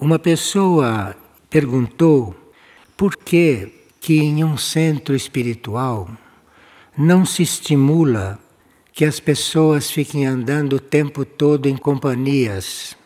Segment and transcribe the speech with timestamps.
[0.00, 1.14] Uma pessoa
[1.50, 2.34] perguntou
[2.96, 6.08] por que que em um centro espiritual
[6.96, 8.38] não se estimula
[8.94, 12.96] que as pessoas fiquem andando o tempo todo em companhias,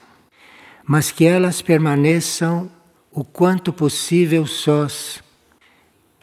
[0.87, 2.71] mas que elas permaneçam
[3.11, 5.21] o quanto possível sós,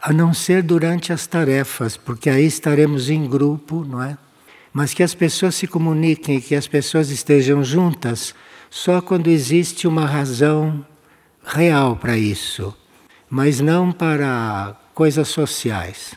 [0.01, 4.17] a não ser durante as tarefas, porque aí estaremos em grupo, não é?
[4.71, 8.33] Mas que as pessoas se comuniquem, que as pessoas estejam juntas
[8.71, 10.83] só quando existe uma razão
[11.43, 12.73] real para isso,
[13.29, 16.15] mas não para coisas sociais.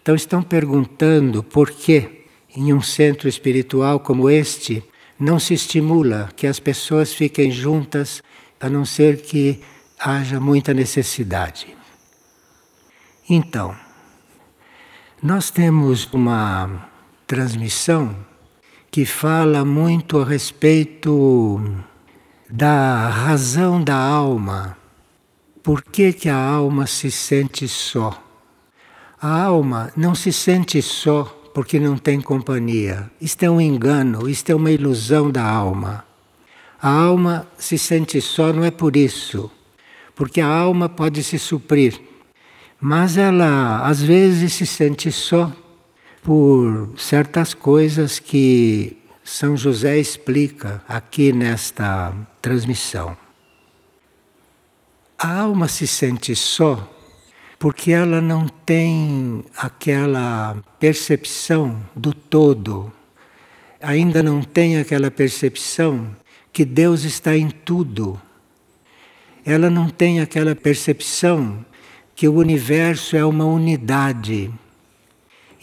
[0.00, 2.24] Então estão perguntando por que
[2.56, 4.84] em um centro espiritual como este
[5.18, 8.22] não se estimula que as pessoas fiquem juntas,
[8.60, 9.60] a não ser que
[9.98, 11.76] haja muita necessidade.
[13.28, 13.74] Então,
[15.20, 16.88] nós temos uma
[17.26, 18.14] transmissão
[18.92, 21.84] que fala muito a respeito
[22.48, 24.76] da razão da alma.
[25.62, 28.22] Por que, que a alma se sente só?
[29.20, 33.10] A alma não se sente só porque não tem companhia.
[33.20, 36.04] Isto é um engano, isto é uma ilusão da alma.
[36.80, 39.50] A alma se sente só não é por isso,
[40.14, 41.98] porque a alma pode se suprir,
[42.78, 45.50] mas ela às vezes se sente só
[46.22, 53.16] por certas coisas que São José explica aqui nesta transmissão.
[55.18, 56.88] A alma se sente só
[57.58, 62.92] porque ela não tem aquela percepção do todo,
[63.82, 66.14] ainda não tem aquela percepção
[66.52, 68.22] que Deus está em tudo.
[69.44, 71.66] Ela não tem aquela percepção
[72.14, 74.54] que o universo é uma unidade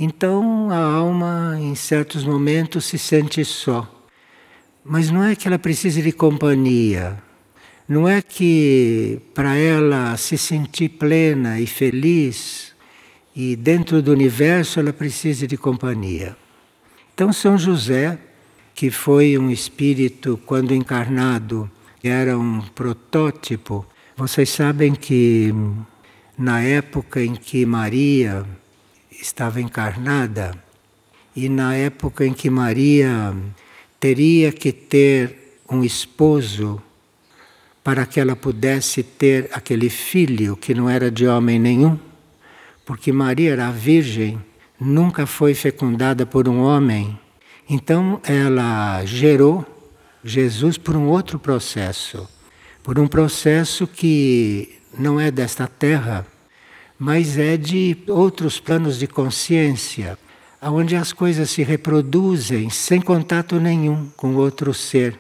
[0.04, 3.90] então a alma, em certos momentos, se sente só.
[4.84, 7.18] Mas não é que ela precise de companhia.
[7.88, 12.74] Não é que para ela se sentir plena e feliz
[13.36, 16.36] e dentro do universo ela precise de companhia.
[17.14, 18.18] Então São José,
[18.74, 21.70] que foi um espírito quando encarnado,
[22.04, 23.86] era um protótipo.
[24.18, 25.54] Vocês sabem que
[26.38, 28.46] na época em que Maria
[29.24, 30.54] estava encarnada
[31.34, 33.34] e na época em que Maria
[34.00, 36.82] teria que ter um esposo
[37.82, 41.98] para que ela pudesse ter aquele filho que não era de homem nenhum,
[42.86, 44.40] porque Maria era virgem,
[44.80, 47.18] nunca foi fecundada por um homem.
[47.70, 49.66] Então ela gerou
[50.24, 52.28] Jesus por um outro processo,
[52.84, 56.26] por um processo que não é desta terra,
[56.98, 60.18] mas é de outros planos de consciência,
[60.62, 65.20] onde as coisas se reproduzem sem contato nenhum com outro ser.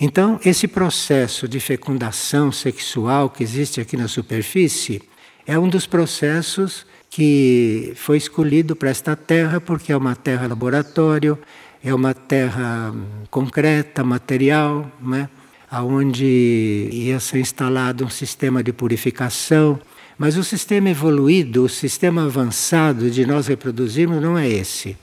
[0.00, 5.02] Então, esse processo de fecundação sexual que existe aqui na superfície
[5.46, 11.38] é um dos processos que foi escolhido para esta terra porque é uma terra laboratório,
[11.82, 12.94] é uma terra
[13.30, 15.28] concreta, material, né?
[15.72, 19.78] onde ia ser instalado um sistema de purificação
[20.18, 24.96] mas o sistema evoluído, o sistema avançado de nós reproduzirmos não é esse.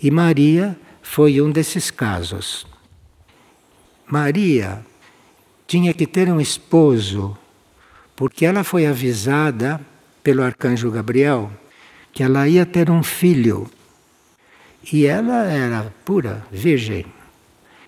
[0.00, 2.64] E Maria foi um desses casos.
[4.06, 4.86] Maria
[5.66, 7.36] tinha que ter um esposo,
[8.14, 9.80] porque ela foi avisada
[10.22, 11.50] pelo arcanjo Gabriel
[12.12, 13.68] que ela ia ter um filho.
[14.92, 17.06] E ela era pura, virgem.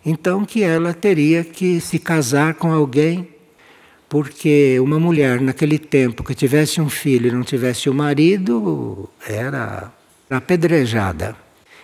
[0.05, 3.34] Então que ela teria que se casar com alguém
[4.15, 9.11] porque uma mulher naquele tempo que tivesse um filho e não tivesse o um marido
[9.27, 9.93] era
[10.31, 11.35] apedrejada.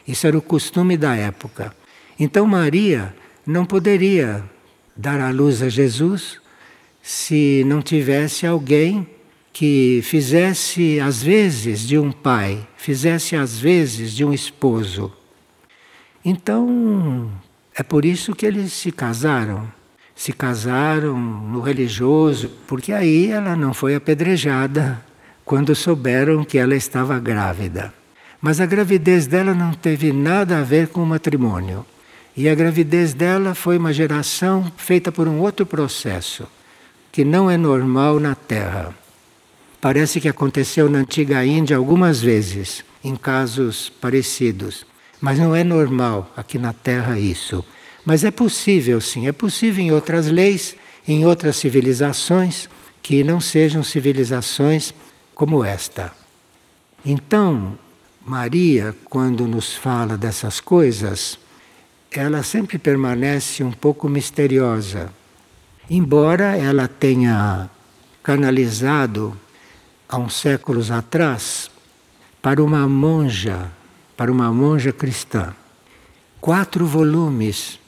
[0.07, 1.75] Isso era o costume da época.
[2.17, 3.13] Então Maria
[3.45, 4.45] não poderia
[4.97, 6.41] dar à luz a Jesus
[7.03, 9.09] se não tivesse alguém
[9.53, 15.13] que fizesse às vezes de um pai, fizesse às vezes de um esposo.
[16.25, 17.29] Então,
[17.75, 19.80] é por isso que eles se casaram
[20.21, 25.03] se casaram no religioso, porque aí ela não foi apedrejada
[25.47, 27.91] quando souberam que ela estava grávida.
[28.39, 31.87] Mas a gravidez dela não teve nada a ver com o matrimônio.
[32.37, 36.47] E a gravidez dela foi uma geração feita por um outro processo,
[37.11, 38.95] que não é normal na Terra.
[39.81, 44.85] Parece que aconteceu na antiga Índia algumas vezes, em casos parecidos.
[45.19, 47.65] Mas não é normal aqui na Terra isso.
[48.11, 50.75] Mas é possível, sim, é possível em outras leis,
[51.07, 52.69] em outras civilizações
[53.01, 54.93] que não sejam civilizações
[55.33, 56.11] como esta.
[57.07, 57.79] Então,
[58.27, 61.39] Maria, quando nos fala dessas coisas,
[62.11, 65.13] ela sempre permanece um pouco misteriosa.
[65.89, 67.71] embora ela tenha
[68.25, 69.39] canalizado
[70.09, 71.71] há uns séculos atrás
[72.43, 73.71] para uma monja,
[74.17, 75.55] para uma monja cristã,
[76.41, 77.80] quatro volumes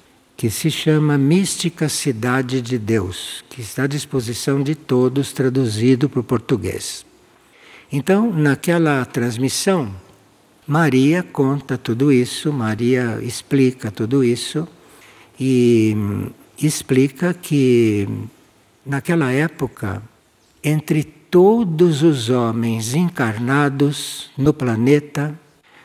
[0.42, 6.18] que se chama Mística Cidade de Deus, que está à disposição de todos, traduzido para
[6.18, 7.06] o português.
[7.92, 9.94] Então, naquela transmissão,
[10.66, 14.66] Maria conta tudo isso, Maria explica tudo isso
[15.38, 15.96] e
[16.60, 18.08] explica que
[18.84, 20.02] naquela época,
[20.60, 25.38] entre todos os homens encarnados no planeta,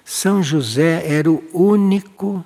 [0.04, 2.44] São José era o único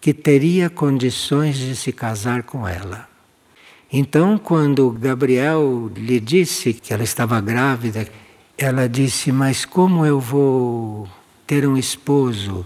[0.00, 3.08] que teria condições de se casar com ela.
[3.92, 8.08] Então, quando Gabriel lhe disse que ela estava grávida,
[8.56, 11.08] ela disse: Mas como eu vou
[11.46, 12.64] ter um esposo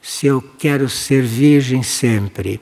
[0.00, 2.60] se eu quero ser virgem sempre?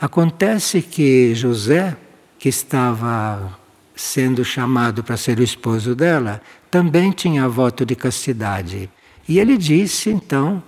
[0.00, 1.96] Acontece que José,
[2.38, 3.58] que estava
[3.94, 6.40] sendo chamado para ser o esposo dela,
[6.70, 8.90] também tinha voto de castidade.
[9.28, 10.62] E ele disse então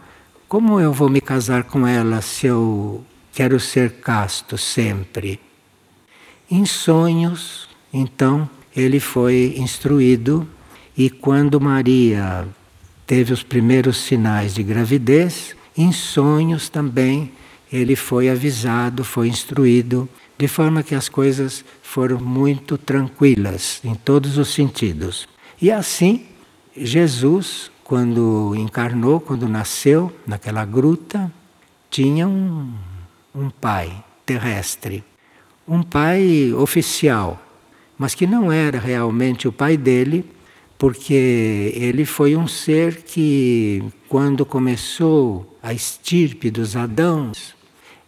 [0.49, 5.41] como eu vou me casar com ela se eu quero ser casto sempre?
[6.50, 10.46] Em sonhos, então, ele foi instruído
[10.96, 12.46] e quando Maria
[13.06, 17.32] teve os primeiros sinais de gravidez, em sonhos também
[17.73, 20.08] ele foi avisado, foi instruído,
[20.38, 25.29] de forma que as coisas foram muito tranquilas em todos os sentidos.
[25.61, 26.25] E assim,
[26.76, 31.31] Jesus quando encarnou, quando nasceu naquela gruta,
[31.91, 32.73] tinha um,
[33.35, 35.05] um pai terrestre,
[35.69, 37.41] um pai oficial,
[37.99, 40.25] mas que não era realmente o pai dele,
[40.79, 47.55] porque ele foi um ser que, quando começou a estirpe dos Adãos,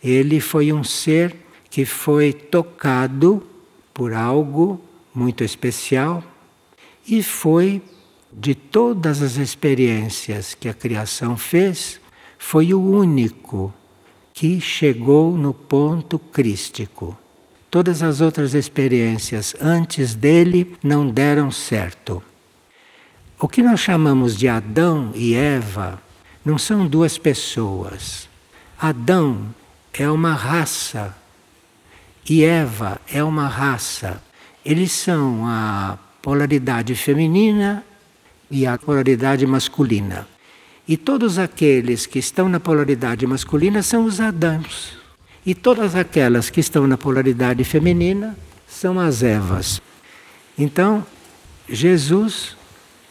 [0.02, 1.36] ele foi um ser
[1.70, 3.42] que foi tocado
[3.92, 4.80] por algo
[5.14, 6.24] muito especial
[7.06, 7.82] e foi
[8.38, 11.98] de todas as experiências que a criação fez,
[12.36, 13.72] foi o único
[14.34, 17.16] que chegou no ponto crístico.
[17.70, 22.22] Todas as outras experiências antes dele não deram certo.
[23.40, 25.98] O que nós chamamos de Adão e Eva
[26.44, 28.28] não são duas pessoas.
[28.78, 29.54] Adão
[29.94, 31.16] é uma raça
[32.28, 34.22] e Eva é uma raça.
[34.62, 37.85] Eles são a polaridade feminina
[38.50, 40.26] e a polaridade masculina.
[40.88, 44.96] E todos aqueles que estão na polaridade masculina são os Adãos.
[45.44, 48.36] E todas aquelas que estão na polaridade feminina
[48.68, 49.80] são as Evas.
[50.58, 51.04] Então,
[51.68, 52.56] Jesus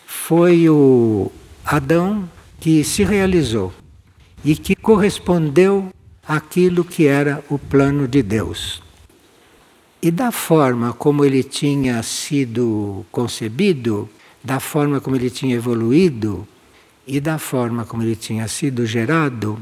[0.06, 1.32] foi o
[1.66, 2.30] Adão
[2.60, 3.74] que se realizou
[4.44, 5.90] e que correspondeu
[6.28, 8.82] àquilo que era o plano de Deus.
[10.02, 14.10] E da forma como ele tinha sido concebido,
[14.46, 16.48] da forma como ele tinha evoluído
[17.08, 19.62] e da forma como ele tinha sido gerado,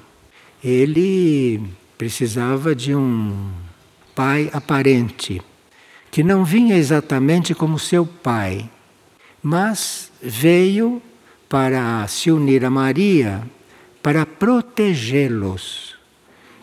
[0.62, 1.62] ele
[1.98, 3.50] precisava de um
[4.14, 5.42] pai aparente,
[6.12, 8.70] que não vinha exatamente como seu pai,
[9.42, 11.02] mas veio
[11.48, 13.42] para se unir a Maria
[14.02, 15.96] para protegê-los.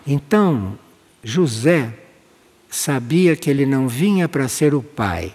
[0.07, 0.79] Então,
[1.25, 1.95] José
[2.69, 5.35] sabia que ele não vinha para ser o pai,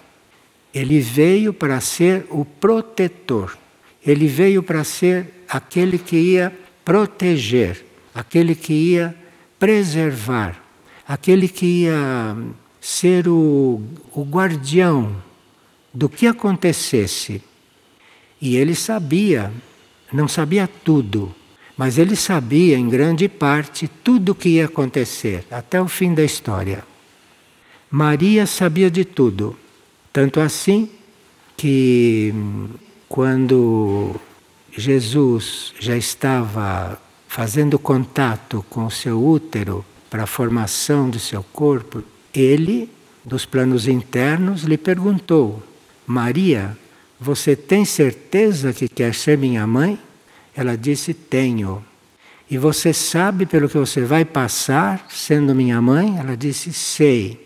[0.76, 3.58] ele veio para ser o protetor.
[4.06, 6.54] Ele veio para ser aquele que ia
[6.84, 9.16] proteger, aquele que ia
[9.58, 10.62] preservar,
[11.08, 12.36] aquele que ia
[12.82, 13.82] ser o,
[14.14, 15.16] o guardião
[15.94, 17.42] do que acontecesse.
[18.42, 19.52] E ele sabia,
[20.12, 21.34] não sabia tudo,
[21.78, 26.24] mas ele sabia em grande parte tudo o que ia acontecer até o fim da
[26.24, 26.84] história.
[27.90, 29.58] Maria sabia de tudo.
[30.16, 30.90] Tanto assim
[31.58, 32.34] que
[33.10, 34.16] quando
[34.72, 42.02] Jesus já estava fazendo contato com o seu útero para a formação do seu corpo,
[42.34, 42.90] ele,
[43.26, 45.62] dos planos internos, lhe perguntou:
[46.08, 46.78] Maria,
[47.20, 50.00] você tem certeza que quer ser minha mãe?
[50.56, 51.84] Ela disse: Tenho.
[52.50, 56.18] E você sabe pelo que você vai passar sendo minha mãe?
[56.18, 57.45] Ela disse: Sei.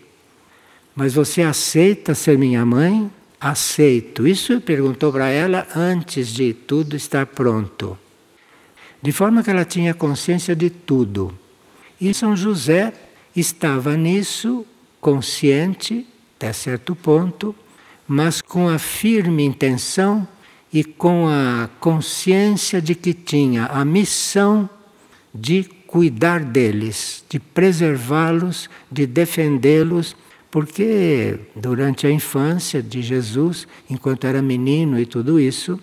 [1.00, 3.10] Mas você aceita ser minha mãe?
[3.40, 4.28] Aceito.
[4.28, 7.96] Isso perguntou para ela antes de tudo estar pronto.
[9.00, 11.32] De forma que ela tinha consciência de tudo.
[11.98, 12.92] E São José
[13.34, 14.66] estava nisso,
[15.00, 17.56] consciente, até certo ponto,
[18.06, 20.28] mas com a firme intenção
[20.70, 24.68] e com a consciência de que tinha a missão
[25.34, 30.14] de cuidar deles, de preservá-los, de defendê-los
[30.50, 35.78] Porque durante a infância de Jesus, enquanto era menino e tudo isso,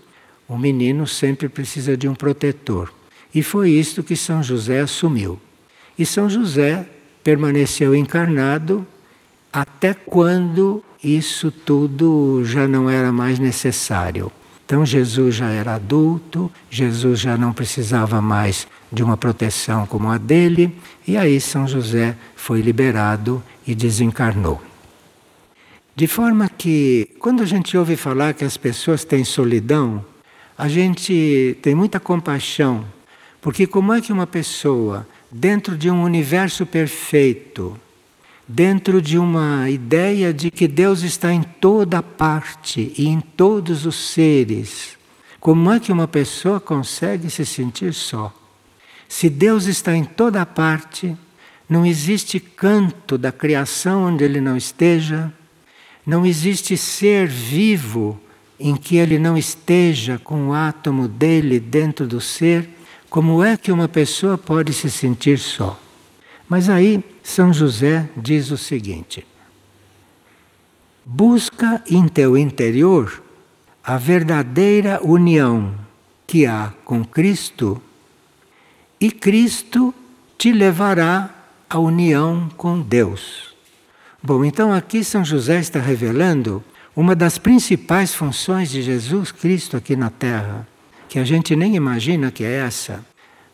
[0.48, 2.94] o menino sempre precisa de um protetor.
[3.34, 5.40] E foi isto que São José assumiu.
[5.98, 6.86] E São José
[7.24, 8.86] permaneceu encarnado
[9.52, 14.32] até quando isso tudo já não era mais necessário.
[14.66, 20.18] Então Jesus já era adulto, Jesus já não precisava mais de uma proteção como a
[20.18, 20.74] dele,
[21.08, 24.62] e aí São José foi liberado e desencarnou.
[25.96, 30.06] De forma que, quando a gente ouve falar que as pessoas têm solidão,
[30.58, 32.86] a gente tem muita compaixão,
[33.42, 37.80] porque como é que uma pessoa, dentro de um universo perfeito,
[38.48, 43.96] dentro de uma ideia de que Deus está em toda parte e em todos os
[43.96, 44.98] seres.
[45.40, 48.34] Como é que uma pessoa consegue se sentir só?
[49.08, 51.16] Se Deus está em toda parte,
[51.70, 55.32] não existe canto da criação onde Ele não esteja,
[56.06, 58.20] não existe ser vivo
[58.60, 62.70] em que Ele não esteja com o átomo dele dentro do ser.
[63.10, 65.80] Como é que uma pessoa pode se sentir só?
[66.48, 69.26] Mas aí São José diz o seguinte:
[71.06, 73.22] busca em teu interior
[73.84, 75.76] a verdadeira união
[76.26, 77.82] que há com Cristo,
[79.00, 79.94] e Cristo
[80.38, 81.30] te levará
[81.70, 83.56] à união com Deus.
[84.22, 86.64] Bom, então aqui São José está revelando
[86.96, 90.68] uma das principais funções de Jesus Cristo aqui na Terra,
[91.08, 93.06] que a gente nem imagina que é essa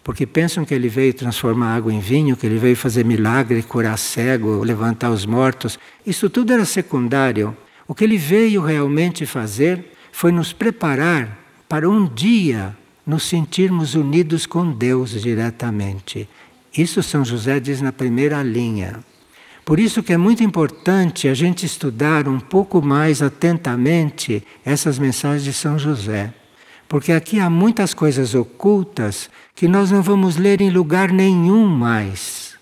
[0.03, 3.97] porque pensam que ele veio transformar água em vinho, que ele veio fazer milagre, curar
[3.97, 5.79] cego, levantar os mortos.
[6.05, 7.55] Isso tudo era secundário.
[7.87, 14.45] O que ele veio realmente fazer foi nos preparar para um dia nos sentirmos unidos
[14.45, 16.27] com Deus diretamente.
[16.75, 18.99] Isso São José diz na primeira linha.
[19.65, 25.43] Por isso que é muito importante a gente estudar um pouco mais atentamente essas mensagens
[25.43, 26.33] de São José.
[26.87, 32.55] Porque aqui há muitas coisas ocultas que nós não vamos ler em lugar nenhum mais.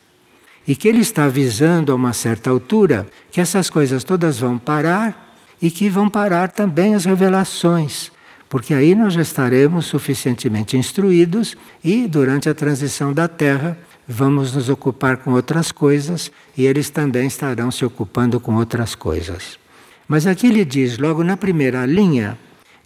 [0.67, 5.36] E que ele está avisando a uma certa altura que essas coisas todas vão parar
[5.62, 8.12] e que vão parar também as revelações.
[8.51, 14.67] Porque aí nós já estaremos suficientemente instruídos e, durante a transição da Terra, vamos nos
[14.67, 19.58] ocupar com outras coisas e eles também estarão se ocupando com outras coisas.
[20.05, 22.38] Mas aqui ele diz, logo na primeira linha,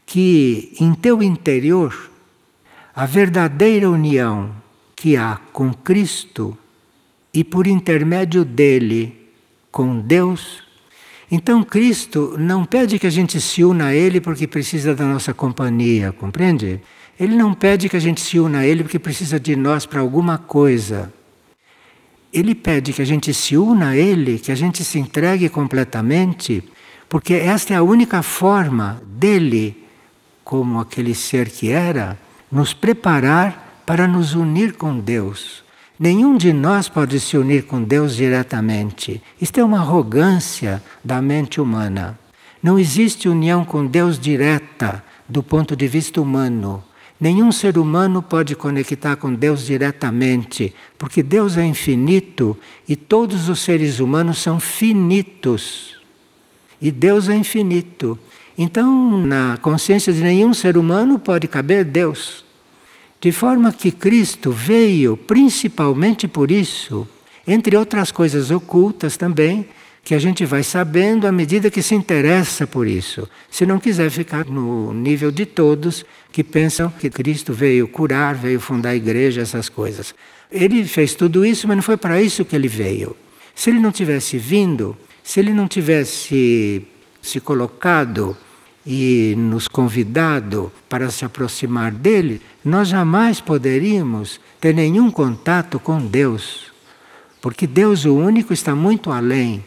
[0.05, 2.11] que em teu interior
[2.95, 4.51] a verdadeira união
[4.95, 6.55] que há com Cristo
[7.33, 9.31] e por intermédio dele
[9.71, 10.61] com Deus.
[11.35, 15.33] Então Cristo não pede que a gente se una a Ele porque precisa da nossa
[15.33, 16.79] companhia, compreende?
[17.19, 19.99] Ele não pede que a gente se una a Ele porque precisa de nós para
[19.99, 21.11] alguma coisa.
[22.31, 26.63] Ele pede que a gente se una a Ele, que a gente se entregue completamente,
[27.09, 29.75] porque esta é a única forma dele,
[30.41, 32.17] como aquele ser que era,
[32.49, 35.64] nos preparar para nos unir com Deus.
[35.97, 39.21] Nenhum de nós pode se unir com Deus diretamente.
[39.39, 42.19] Isto é uma arrogância da mente humana.
[42.61, 46.83] Não existe união com Deus direta do ponto de vista humano.
[47.19, 53.61] Nenhum ser humano pode conectar com Deus diretamente, porque Deus é infinito e todos os
[53.61, 55.95] seres humanos são finitos.
[56.81, 58.19] E Deus é infinito.
[58.57, 62.44] Então, na consciência de nenhum ser humano pode caber Deus.
[63.25, 67.07] De forma que Cristo veio principalmente por isso,
[67.47, 69.67] entre outras coisas ocultas também,
[70.03, 73.27] que a gente vai sabendo à medida que se interessa por isso.
[73.49, 78.59] Se não quiser ficar no nível de todos que pensam que Cristo veio curar, veio
[78.59, 80.13] fundar a igreja, essas coisas.
[80.51, 83.17] Ele fez tudo isso, mas não foi para isso que ele veio.
[83.55, 86.85] Se ele não tivesse vindo, se ele não tivesse
[87.23, 88.37] se colocado
[88.85, 96.71] e nos convidado para se aproximar dele, nós jamais poderíamos ter nenhum contato com Deus.
[97.41, 99.63] Porque Deus, o único, está muito além.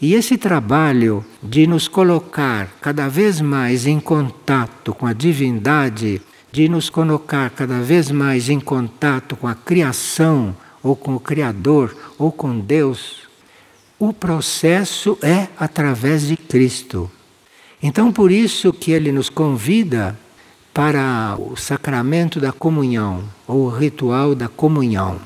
[0.00, 6.22] E esse trabalho de nos colocar cada vez mais em contato com a divindade,
[6.52, 11.94] de nos colocar cada vez mais em contato com a criação, ou com o Criador,
[12.16, 13.28] ou com Deus,
[13.98, 17.10] o processo é através de Cristo.
[17.82, 20.18] Então, por isso que ele nos convida
[20.74, 25.20] para o sacramento da comunhão, ou o ritual da comunhão.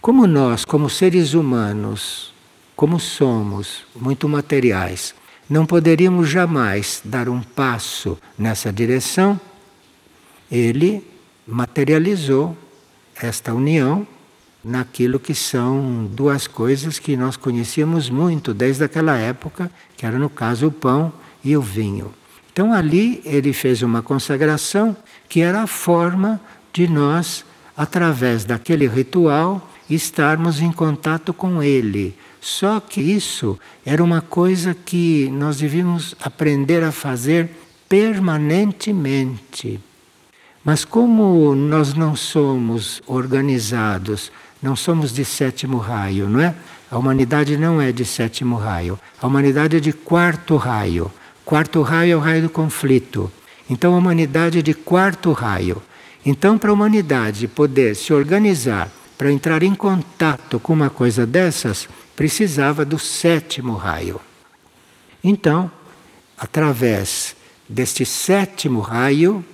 [0.00, 2.32] Como nós, como seres humanos,
[2.74, 5.14] como somos muito materiais,
[5.48, 9.40] não poderíamos jamais dar um passo nessa direção,
[10.50, 11.02] ele
[11.46, 12.56] materializou
[13.20, 14.06] esta união
[14.62, 20.28] naquilo que são duas coisas que nós conhecíamos muito desde aquela época, que era no
[20.28, 21.12] caso o pão
[21.46, 22.12] e o vinho.
[22.52, 24.96] Então ali ele fez uma consagração
[25.28, 26.40] que era a forma
[26.72, 27.44] de nós,
[27.76, 32.16] através daquele ritual, estarmos em contato com ele.
[32.40, 37.50] Só que isso era uma coisa que nós devíamos aprender a fazer
[37.88, 39.80] permanentemente.
[40.64, 46.54] Mas como nós não somos organizados, não somos de sétimo raio, não é?
[46.90, 48.98] A humanidade não é de sétimo raio.
[49.20, 51.10] A humanidade é de quarto raio.
[51.46, 53.30] Quarto raio é o raio do conflito.
[53.70, 55.80] Então a humanidade é de quarto raio.
[56.24, 61.88] Então, para a humanidade poder se organizar para entrar em contato com uma coisa dessas,
[62.16, 64.20] precisava do sétimo raio.
[65.22, 65.70] Então,
[66.36, 67.36] através
[67.68, 69.44] deste sétimo raio,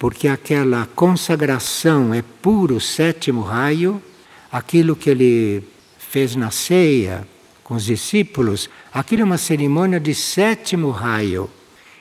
[0.00, 4.02] porque aquela consagração é puro sétimo raio,
[4.50, 5.62] aquilo que ele
[5.96, 7.24] fez na ceia
[7.70, 11.48] com os discípulos, aquilo é uma cerimônia de sétimo raio.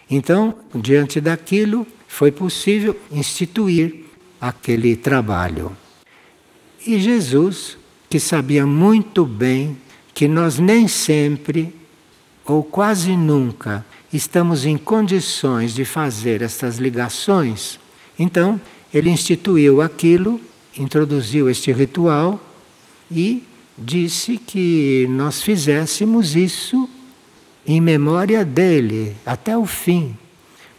[0.10, 4.06] Então, diante daquilo, foi possível instituir
[4.42, 5.78] aquele trabalho.
[6.88, 7.78] E Jesus,
[8.10, 9.78] que sabia muito bem
[10.12, 11.72] que nós nem sempre,
[12.44, 17.80] ou quase nunca, estamos em condições de fazer estas ligações,
[18.18, 18.60] então,
[18.92, 20.42] ele instituiu aquilo,
[20.76, 22.40] introduziu este ritual
[23.12, 23.44] e
[23.80, 26.90] disse que nós fizéssemos isso
[27.66, 30.18] em memória dele até o fim.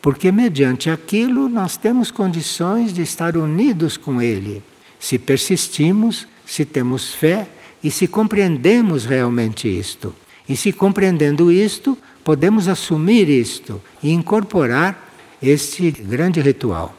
[0.03, 4.63] Porque mediante aquilo nós temos condições de estar unidos com ele,
[4.99, 7.49] se persistimos, se temos fé
[7.83, 10.15] e se compreendemos realmente isto.
[10.49, 15.11] E se compreendendo isto, podemos assumir isto e incorporar
[15.43, 16.95] este grande ritual.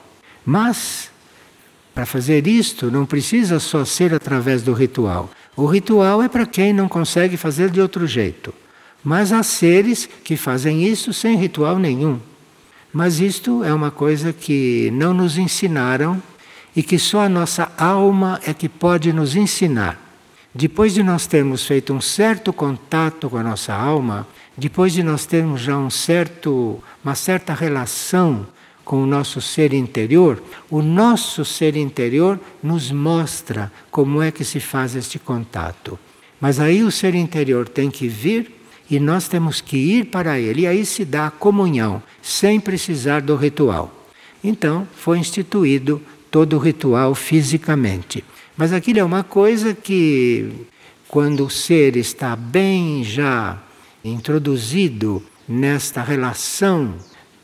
[0.46, 1.10] Mas,
[1.93, 5.29] para fazer isto, não precisa só ser através do ritual.
[5.62, 8.51] O ritual é para quem não consegue fazer de outro jeito.
[9.03, 12.19] Mas há seres que fazem isso sem ritual nenhum.
[12.91, 16.19] Mas isto é uma coisa que não nos ensinaram
[16.76, 20.02] e que só a nossa alma é que pode nos ensinar.
[20.52, 24.26] Depois de nós termos feito um certo contato com a nossa alma,
[24.58, 28.47] depois de nós termos já um certo, uma certa relação
[28.91, 34.60] com o nosso ser interior, o nosso ser interior nos mostra como é que se
[34.60, 35.97] faz este contato.
[36.41, 38.51] Mas aí o ser interior tem que vir
[38.89, 40.63] e nós temos que ir para ele.
[40.63, 44.10] E aí se dá a comunhão, sem precisar do ritual.
[44.43, 48.25] Então foi instituído todo o ritual fisicamente.
[48.58, 50.51] Mas aquilo é uma coisa que,
[51.08, 53.58] quando o ser está bem já
[54.04, 56.93] introduzido nesta relação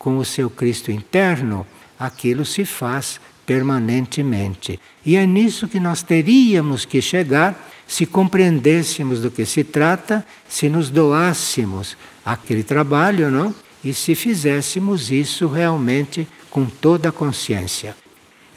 [0.07, 1.67] com o seu Cristo interno,
[1.99, 4.79] aquilo se faz permanentemente.
[5.05, 10.69] E é nisso que nós teríamos que chegar se compreendêssemos do que se trata, se
[10.69, 13.53] nos doássemos aquele trabalho, não?
[13.83, 17.93] E se fizéssemos isso realmente com toda a consciência.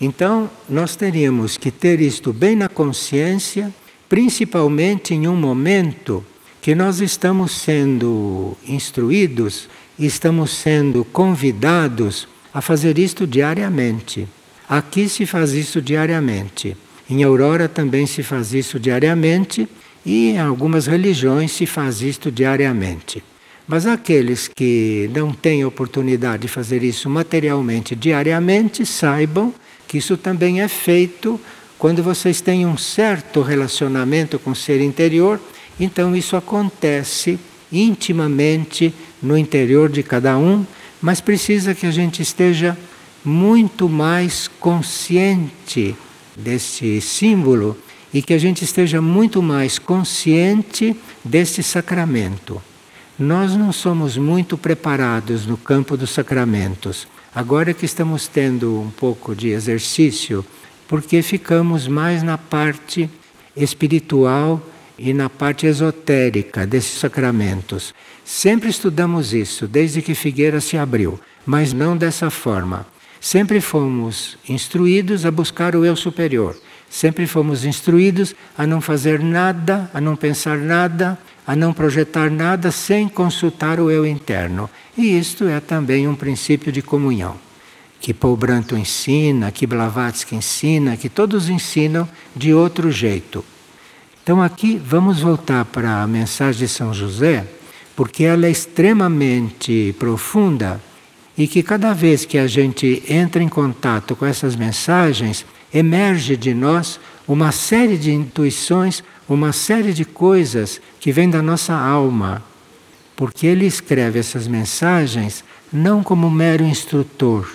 [0.00, 3.74] Então, nós teríamos que ter isto bem na consciência,
[4.08, 6.24] principalmente em um momento
[6.62, 9.68] que nós estamos sendo instruídos
[10.06, 14.26] estamos sendo convidados a fazer isto diariamente.
[14.68, 16.76] Aqui se faz isso diariamente.
[17.08, 19.68] Em Aurora também se faz isso diariamente
[20.04, 23.22] e em algumas religiões se faz isto diariamente.
[23.66, 29.54] Mas aqueles que não têm oportunidade de fazer isso materialmente diariamente, saibam
[29.86, 31.40] que isso também é feito
[31.78, 35.40] quando vocês têm um certo relacionamento com o ser interior,
[35.78, 37.38] então isso acontece
[37.72, 40.64] intimamente no interior de cada um,
[41.00, 42.76] mas precisa que a gente esteja
[43.24, 45.94] muito mais consciente
[46.36, 47.76] deste símbolo
[48.12, 52.60] e que a gente esteja muito mais consciente deste sacramento.
[53.18, 57.06] Nós não somos muito preparados no campo dos sacramentos.
[57.34, 60.44] Agora que estamos tendo um pouco de exercício,
[60.88, 63.08] porque ficamos mais na parte
[63.54, 64.60] espiritual
[64.98, 67.94] e na parte esotérica desses sacramentos.
[68.24, 72.86] Sempre estudamos isso, desde que Figueira se abriu, mas não dessa forma.
[73.20, 76.56] Sempre fomos instruídos a buscar o eu superior.
[76.88, 82.70] Sempre fomos instruídos a não fazer nada, a não pensar nada, a não projetar nada
[82.70, 84.70] sem consultar o eu interno.
[84.96, 87.36] E isto é também um princípio de comunhão.
[88.00, 93.44] Que Paul Branto ensina, que Blavatsky ensina, que todos ensinam de outro jeito.
[94.22, 97.46] Então aqui vamos voltar para a mensagem de São José,
[98.00, 100.80] porque ela é extremamente profunda
[101.36, 106.54] e que cada vez que a gente entra em contato com essas mensagens, emerge de
[106.54, 112.42] nós uma série de intuições, uma série de coisas que vêm da nossa alma.
[113.14, 117.54] Porque ele escreve essas mensagens não como mero instrutor.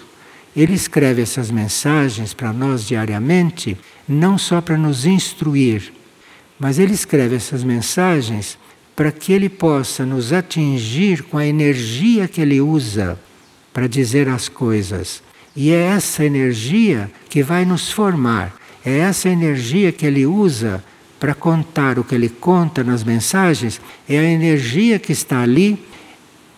[0.55, 3.75] Ele escreve essas mensagens para nós diariamente,
[4.08, 5.91] não só para nos instruir,
[6.60, 8.60] mas ele escreve essas mensagens
[8.95, 13.19] para que ele possa nos atingir com a energia que ele usa
[13.73, 15.21] para dizer as coisas.
[15.55, 18.55] E é essa energia que vai nos formar,
[18.86, 20.84] é essa energia que ele usa
[21.19, 25.84] para contar o que ele conta nas mensagens, é a energia que está ali,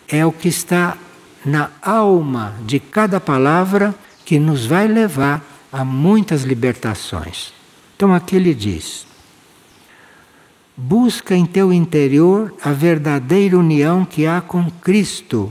[0.08, 0.96] é o que está
[1.44, 7.52] na alma de cada palavra que nos vai levar a muitas libertações.
[7.96, 9.07] Então aqui ele diz:
[10.80, 15.50] Busca em teu interior a verdadeira união que há com Cristo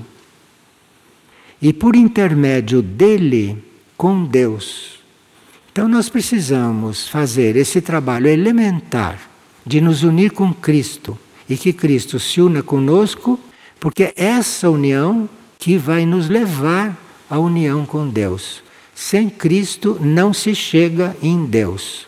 [1.61, 3.61] e por intermédio dele
[3.97, 4.99] com Deus.
[5.69, 9.19] Então nós precisamos fazer esse trabalho elementar
[9.65, 13.37] de nos unir com Cristo e que Cristo se una conosco,
[13.81, 16.97] porque essa união que vai nos levar
[17.29, 18.63] à união com Deus.
[18.95, 22.06] Sem Cristo não se chega em Deus.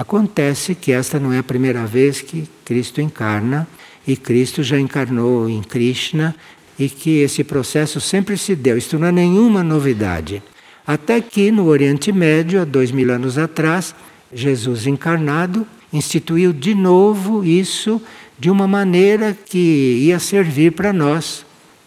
[0.00, 3.68] Acontece que esta não é a primeira vez que Cristo encarna,
[4.06, 6.34] e Cristo já encarnou em Krishna,
[6.78, 8.78] e que esse processo sempre se deu.
[8.78, 10.42] Isto não é nenhuma novidade.
[10.86, 13.94] Até que no Oriente Médio, há dois mil anos atrás,
[14.32, 18.00] Jesus encarnado instituiu de novo isso
[18.38, 21.44] de uma maneira que ia servir para nós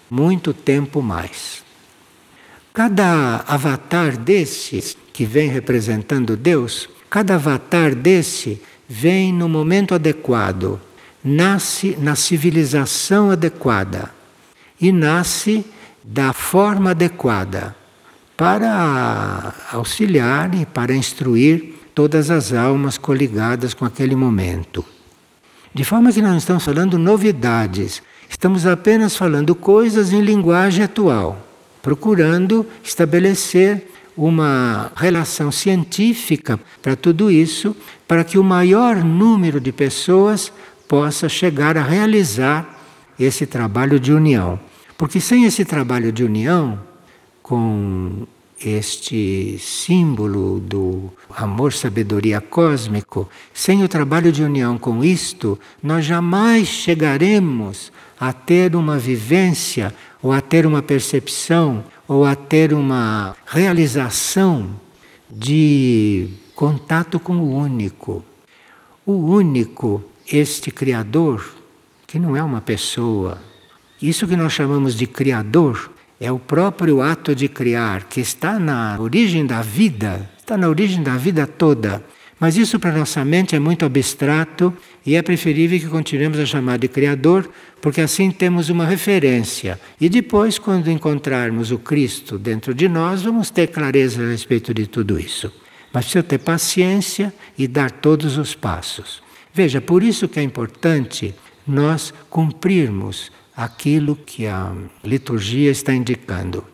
[0.07, 1.63] muito tempo mais.
[2.71, 10.81] Cada avatar desses que vem representando Deus, cada avatar desse vem no momento adequado,
[11.23, 14.09] nasce na civilização adequada
[14.81, 15.63] e nasce
[16.03, 17.75] da forma adequada
[18.35, 24.83] para auxiliar e para instruir todas as almas coligadas com aquele momento.
[25.71, 28.01] De forma que nós não estamos falando novidades,
[28.33, 31.47] Estamos apenas falando coisas em linguagem atual,
[31.83, 37.75] procurando estabelecer uma relação científica para tudo isso,
[38.07, 40.51] para que o maior número de pessoas
[40.87, 42.79] possa chegar a realizar
[43.19, 44.59] esse trabalho de união.
[44.97, 46.79] Porque sem esse trabalho de união,
[47.41, 48.25] com
[48.65, 57.91] este símbolo do amor-sabedoria cósmico, sem o trabalho de união com isto, nós jamais chegaremos
[58.19, 64.69] a ter uma vivência, ou a ter uma percepção, ou a ter uma realização
[65.29, 68.23] de contato com o único.
[69.05, 71.43] O único, este Criador,
[72.05, 73.41] que não é uma pessoa.
[74.01, 78.97] Isso que nós chamamos de Criador é o próprio ato de criar, que está na
[78.99, 82.03] origem da vida, está na origem da vida toda.
[82.39, 84.73] Mas isso para nossa mente é muito abstrato
[85.05, 87.49] e é preferível que continuemos a chamar de Criador,
[87.81, 89.79] porque assim temos uma referência.
[89.99, 94.87] E depois, quando encontrarmos o Cristo dentro de nós, vamos ter clareza a respeito de
[94.87, 95.51] tudo isso.
[95.91, 99.21] Mas precisa ter paciência e dar todos os passos.
[99.53, 101.35] Veja, por isso que é importante
[101.67, 106.65] nós cumprirmos aquilo que a liturgia está indicando.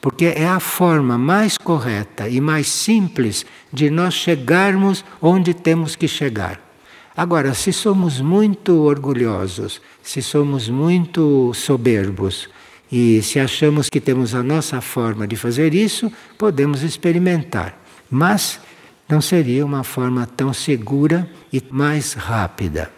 [0.00, 6.06] Porque é a forma mais correta e mais simples de nós chegarmos onde temos que
[6.06, 6.67] chegar.
[7.18, 12.48] Agora, se somos muito orgulhosos, se somos muito soberbos
[12.92, 17.76] e se achamos que temos a nossa forma de fazer isso, podemos experimentar.
[18.08, 18.60] Mas
[19.08, 22.88] não seria uma forma tão segura e mais rápida.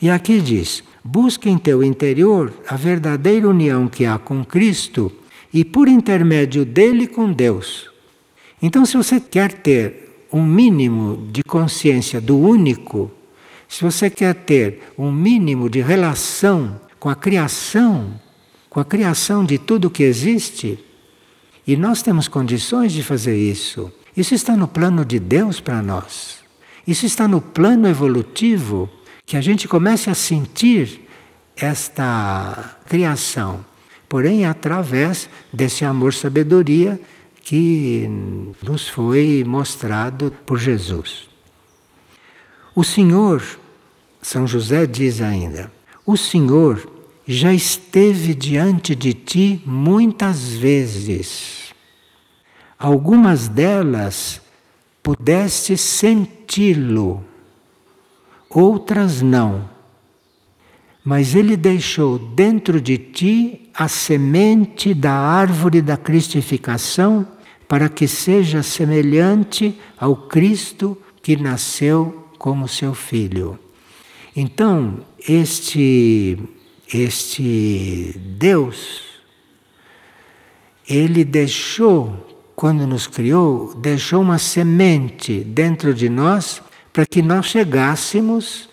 [0.00, 5.12] E aqui diz: busca em teu interior a verdadeira união que há com Cristo
[5.54, 7.88] e por intermédio dele com Deus.
[8.60, 13.10] Então, se você quer ter um mínimo de consciência do único,
[13.68, 18.20] se você quer ter um mínimo de relação com a criação,
[18.70, 20.78] com a criação de tudo que existe,
[21.66, 23.92] e nós temos condições de fazer isso.
[24.16, 26.38] Isso está no plano de Deus para nós.
[26.86, 28.90] Isso está no plano evolutivo
[29.24, 31.08] que a gente comece a sentir
[31.56, 33.64] esta criação,
[34.08, 37.00] porém através desse amor-sabedoria
[37.42, 38.08] que
[38.62, 41.28] nos foi mostrado por Jesus.
[42.74, 43.42] O Senhor,
[44.20, 45.70] São José diz ainda,
[46.06, 46.88] o Senhor
[47.26, 51.74] já esteve diante de ti muitas vezes.
[52.78, 54.40] Algumas delas
[55.02, 57.24] pudeste senti-lo
[58.54, 59.70] outras não.
[61.04, 67.26] Mas ele deixou dentro de ti a semente da árvore da cristificação
[67.72, 73.58] para que seja semelhante ao Cristo que nasceu como seu filho.
[74.36, 76.38] Então, este
[76.92, 79.00] este Deus
[80.86, 88.68] ele deixou quando nos criou, deixou uma semente dentro de nós para que nós chegássemos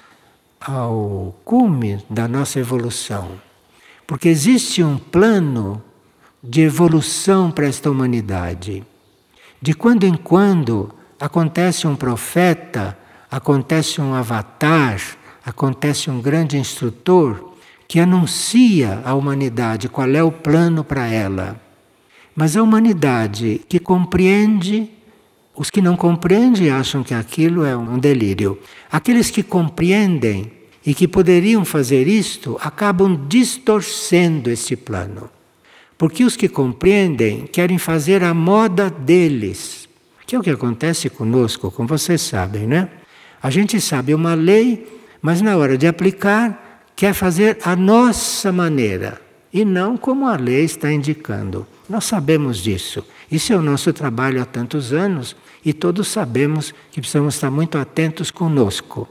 [0.60, 3.32] ao cume da nossa evolução.
[4.06, 5.82] Porque existe um plano
[6.44, 8.84] de evolução para esta humanidade.
[9.62, 12.98] De quando em quando acontece um profeta,
[13.30, 15.02] acontece um avatar,
[15.46, 17.54] acontece um grande instrutor
[17.88, 21.60] que anuncia à humanidade qual é o plano para ela.
[22.36, 24.90] Mas a humanidade que compreende,
[25.56, 28.58] os que não compreendem acham que aquilo é um delírio.
[28.90, 30.52] Aqueles que compreendem
[30.86, 35.30] e que poderiam fazer isto acabam distorcendo esse plano.
[36.00, 39.90] Porque os que compreendem querem fazer a moda deles,
[40.26, 42.88] que é o que acontece conosco, como vocês sabem, né?
[43.44, 44.88] A gente sabe uma lei,
[45.22, 50.64] mas na hora de aplicar, quer fazer a nossa maneira e não como a lei
[50.64, 51.68] está indicando.
[51.90, 53.06] Nós sabemos disso.
[53.30, 55.36] Isso é o nosso trabalho há tantos anos
[55.66, 59.06] e todos sabemos que precisamos estar muito atentos conosco.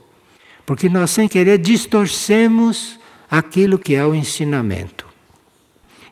[0.65, 2.99] Porque nós, sem querer, distorcemos
[3.31, 5.08] aquilo que é o ensinamento.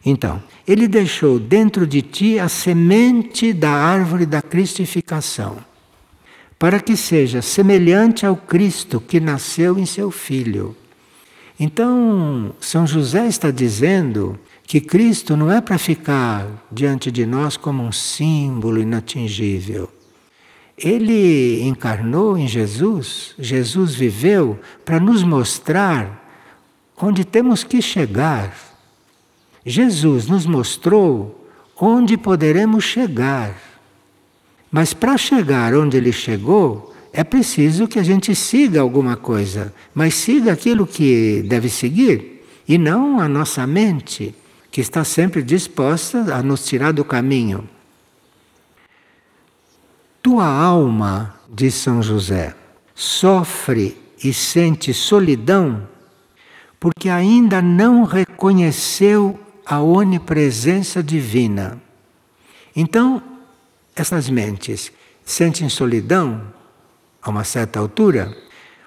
[0.08, 5.56] Então, ele deixou dentro de ti a semente da árvore da cristificação,
[6.56, 10.76] para que seja semelhante ao Cristo que nasceu em seu Filho.
[11.58, 17.82] Então, São José está dizendo que Cristo não é para ficar diante de nós como
[17.82, 19.90] um símbolo inatingível.
[20.78, 26.24] Ele encarnou em Jesus, Jesus viveu para nos mostrar
[26.96, 28.75] onde temos que chegar
[29.68, 31.44] Jesus nos mostrou
[31.76, 33.52] onde poderemos chegar.
[34.70, 40.14] Mas para chegar onde ele chegou, é preciso que a gente siga alguma coisa, mas
[40.14, 44.32] siga aquilo que deve seguir e não a nossa mente,
[44.70, 47.68] que está sempre disposta a nos tirar do caminho.
[50.22, 52.54] Tua alma, diz São José,
[52.94, 55.88] sofre e sente solidão
[56.78, 61.82] porque ainda não reconheceu a onipresença divina.
[62.74, 63.20] Então,
[63.96, 64.92] essas mentes
[65.24, 66.40] sentem solidão
[67.20, 68.36] a uma certa altura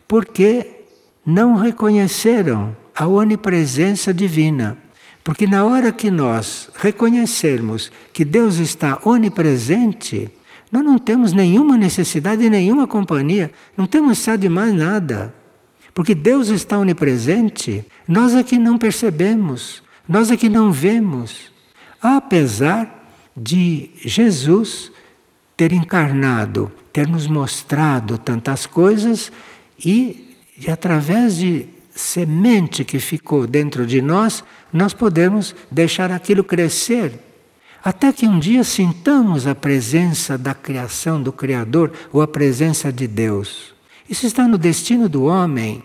[0.08, 0.86] porque
[1.26, 4.78] não reconheceram a onipresença divina.
[5.24, 10.30] Porque na hora que nós reconhecermos que Deus está onipresente,
[10.72, 15.34] nós não temos nenhuma necessidade de nenhuma companhia, não temos necessidade de mais nada.
[15.94, 19.84] Porque Deus está onipresente, nós é que não percebemos.
[20.10, 21.52] Nós é que não vemos,
[22.02, 24.92] apesar de Jesus
[25.56, 29.32] ter encarnado, ter nos mostrado tantas coisas
[29.86, 34.44] e, e através de semente que ficou dentro de nós,
[34.74, 37.14] nós podemos deixar aquilo crescer.
[37.84, 43.08] Até que um dia sintamos a presença da criação do Criador ou a presença de
[43.08, 43.76] Deus.
[44.10, 45.84] Isso está no destino do homem.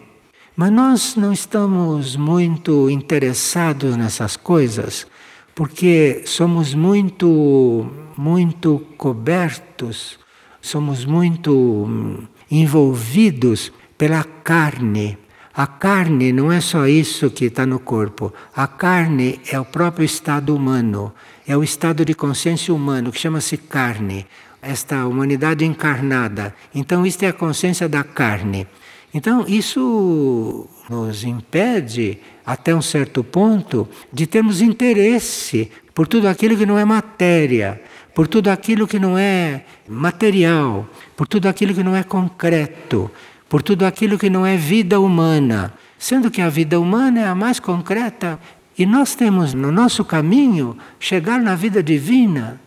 [0.56, 5.04] Mas nós não estamos muito interessados nessas coisas,
[5.52, 10.16] porque somos muito, muito cobertos,
[10.62, 15.18] somos muito hum, envolvidos pela carne.
[15.52, 18.32] A carne não é só isso que está no corpo.
[18.54, 21.12] A carne é o próprio estado humano,
[21.48, 24.24] é o estado de consciência humano que chama-se carne,
[24.62, 26.54] esta humanidade encarnada.
[26.72, 28.68] Então, isto é a consciência da carne.
[29.14, 36.66] Então, isso nos impede, até um certo ponto, de termos interesse por tudo aquilo que
[36.66, 37.80] não é matéria,
[38.12, 43.08] por tudo aquilo que não é material, por tudo aquilo que não é concreto,
[43.48, 45.72] por tudo aquilo que não é vida humana.
[45.96, 48.38] Sendo que a vida humana é a mais concreta
[48.76, 52.60] e nós temos no nosso caminho chegar na vida divina.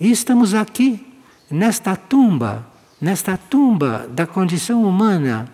[0.00, 1.06] E estamos aqui,
[1.48, 2.71] nesta tumba,
[3.02, 5.48] nesta tumba da condição humana,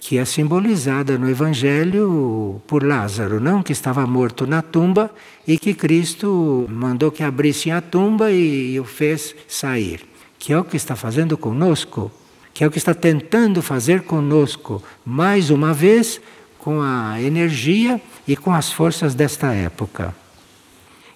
[0.00, 5.10] que é simbolizada no Evangelho por Lázaro, não que estava morto na tumba
[5.46, 10.00] e que Cristo mandou que abrissem a tumba e, o fez sair,
[10.38, 12.10] que é o que está fazendo conosco,
[12.54, 16.22] que é o que está tentando fazer conosco, mais uma vez,
[16.58, 20.14] com a energia e com as forças desta época.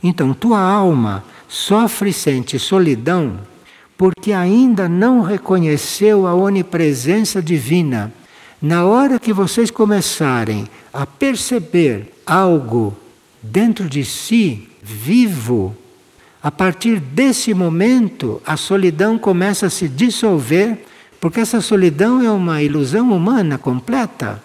[0.02, 3.40] Então, tua alma sofre e sente solidão
[3.96, 8.12] porque ainda não reconheceu a onipresença divina.
[8.60, 12.96] Na hora que vocês começarem a perceber algo
[13.42, 15.76] dentro de si, vivo,
[16.42, 20.78] a partir desse momento a solidão começa a se dissolver,
[21.18, 24.40] Porque essa solidão é uma ilusão humana completa.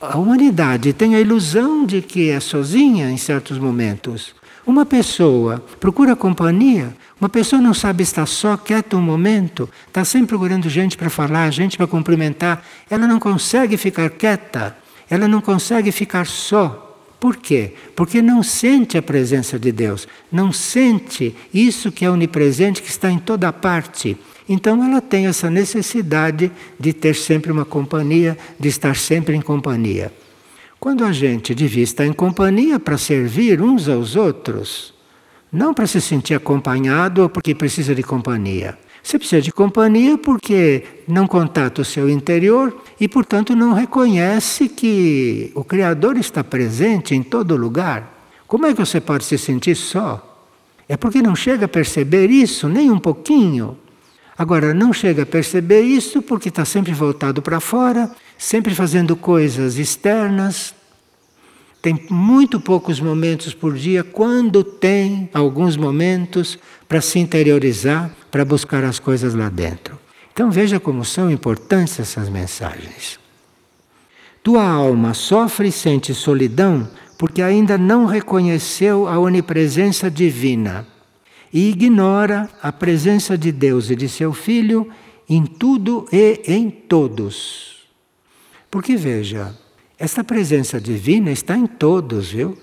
[0.00, 4.34] A humanidade tem a ilusão de que é sozinha em certos momentos.
[4.68, 10.28] Uma pessoa procura companhia, uma pessoa não sabe estar só, quieta um momento, está sempre
[10.28, 12.62] procurando gente para falar, gente para cumprimentar.
[12.90, 14.76] Ela não consegue ficar quieta,
[15.08, 17.00] ela não consegue ficar só.
[17.18, 17.72] Por quê?
[17.96, 23.10] Porque não sente a presença de Deus, não sente isso que é onipresente, que está
[23.10, 24.18] em toda parte.
[24.46, 30.12] Então ela tem essa necessidade de ter sempre uma companhia, de estar sempre em companhia.
[30.80, 34.94] Quando a gente devia estar em companhia para servir uns aos outros,
[35.52, 38.78] não para se sentir acompanhado ou porque precisa de companhia.
[39.02, 45.50] Você precisa de companhia porque não contata o seu interior e, portanto, não reconhece que
[45.52, 48.16] o Criador está presente em todo lugar.
[48.46, 50.46] Como é que você pode se sentir só?
[50.88, 53.76] É porque não chega a perceber isso nem um pouquinho.
[54.36, 59.76] Agora, não chega a perceber isso porque está sempre voltado para fora, sempre fazendo coisas
[59.76, 60.72] externas,
[61.82, 68.84] tem muito poucos momentos por dia, quando tem alguns momentos para se interiorizar, para buscar
[68.84, 69.98] as coisas lá dentro.
[70.32, 73.18] Então veja como são importantes essas mensagens.
[74.42, 80.86] Tua alma sofre e sente solidão porque ainda não reconheceu a onipresença divina
[81.52, 84.88] e ignora a presença de Deus e de seu Filho
[85.28, 87.77] em tudo e em todos.
[88.70, 89.56] Porque veja,
[89.98, 92.56] essa presença divina está em todos, viu?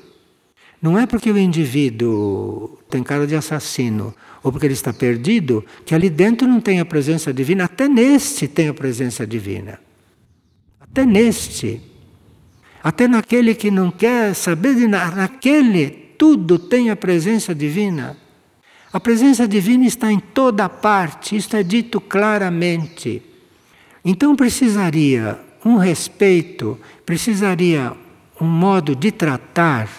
[0.82, 4.14] Não é porque o indivíduo tem cara de assassino
[4.44, 7.66] ou porque ele está perdido que ali dentro não tem a presença divina.
[7.66, 9.80] Até neste tem a presença divina.
[10.80, 11.82] Até neste.
[12.84, 18.16] Até naquele que não quer saber de nada, naquele tudo tem a presença divina.
[18.94, 23.22] A presença divina está em toda parte, isto é dito claramente.
[24.06, 27.92] Então precisaria um respeito, precisaria
[28.40, 29.90] um modo de tratar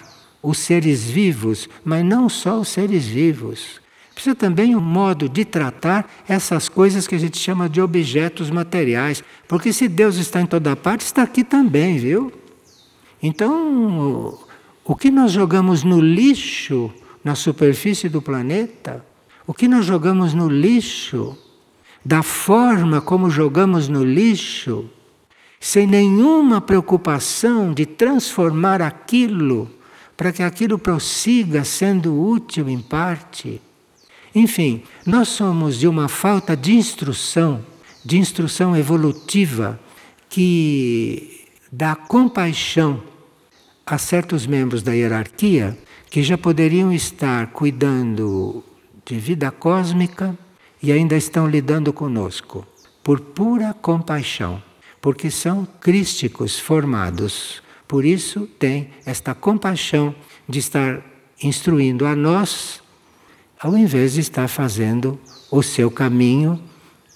[0.41, 3.81] os seres vivos, mas não só os seres vivos.
[4.15, 9.23] Precisa também um modo de tratar essas coisas que a gente chama de objetos materiais.
[9.49, 12.33] Porque se Deus está em toda parte, está aqui também, viu?
[13.23, 14.39] Então,
[14.85, 16.91] o que nós jogamos no lixo,
[17.25, 19.05] na superfície do planeta,
[19.47, 21.37] o que nós jogamos no lixo,
[22.05, 24.89] da forma como jogamos no lixo,
[25.67, 29.69] sem nenhuma preocupação de transformar aquilo
[30.17, 33.61] para que aquilo prossiga sendo útil em parte.
[34.33, 37.67] Enfim, nós somos de uma falta de instrução,
[38.05, 39.77] de instrução evolutiva,
[40.29, 43.03] que dá compaixão
[43.85, 45.77] a certos membros da hierarquia
[46.09, 48.63] que já poderiam estar cuidando
[49.05, 50.39] de vida cósmica
[50.81, 52.65] e ainda estão lidando conosco,
[53.03, 54.63] por pura compaixão
[55.07, 57.63] porque são crísticos formados.
[57.87, 60.13] Por isso tem esta compaixão
[60.49, 61.01] de estar
[61.41, 62.83] instruindo a nós,
[63.61, 65.17] ao invés de estar fazendo
[65.49, 66.61] o seu caminho,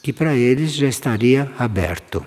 [0.05, 2.25] que para eles já estaria aberto.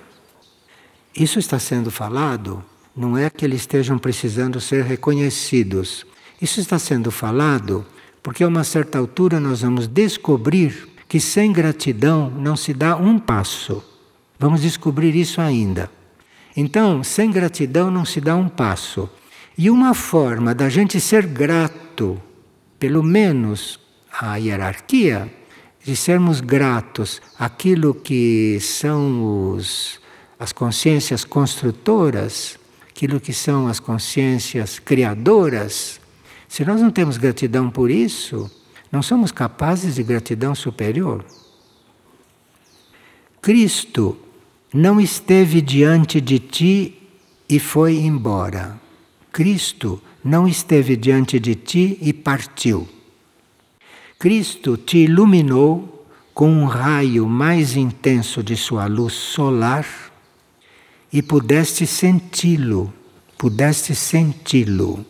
[1.17, 2.61] Isso está sendo falado,
[2.93, 6.05] não é que eles estejam precisando ser reconhecidos.
[6.41, 7.85] Isso está sendo falado
[8.21, 13.17] porque a uma certa altura nós vamos descobrir que sem gratidão não se dá um
[13.17, 13.92] passo.
[14.43, 15.89] Vamos descobrir isso ainda.
[16.53, 19.09] Então, sem gratidão não se dá um passo.
[19.57, 22.21] E uma forma da gente ser grato,
[22.77, 23.79] pelo menos
[24.11, 25.33] à hierarquia,
[25.81, 30.01] de sermos gratos àquilo que são os,
[30.37, 36.01] as consciências construtoras, aquilo que são as consciências criadoras,
[36.49, 38.51] se nós não temos gratidão por isso,
[38.91, 41.23] não somos capazes de gratidão superior.
[43.41, 44.17] Cristo
[44.73, 46.97] não esteve diante de ti
[47.47, 48.81] e foi embora.
[49.31, 52.87] Cristo não esteve diante de ti e partiu.
[54.17, 59.85] Cristo te iluminou com um raio mais intenso de sua luz solar
[61.11, 62.91] e pudeste senti-lo,
[63.37, 65.05] pudeste senti-lo.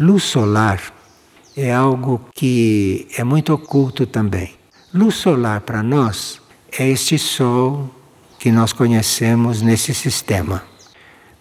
[0.00, 0.82] Luz solar
[1.56, 4.54] é algo que é muito oculto também.
[4.92, 6.40] Luz solar para nós
[6.76, 7.93] é este sol
[8.44, 10.62] que nós conhecemos nesse sistema.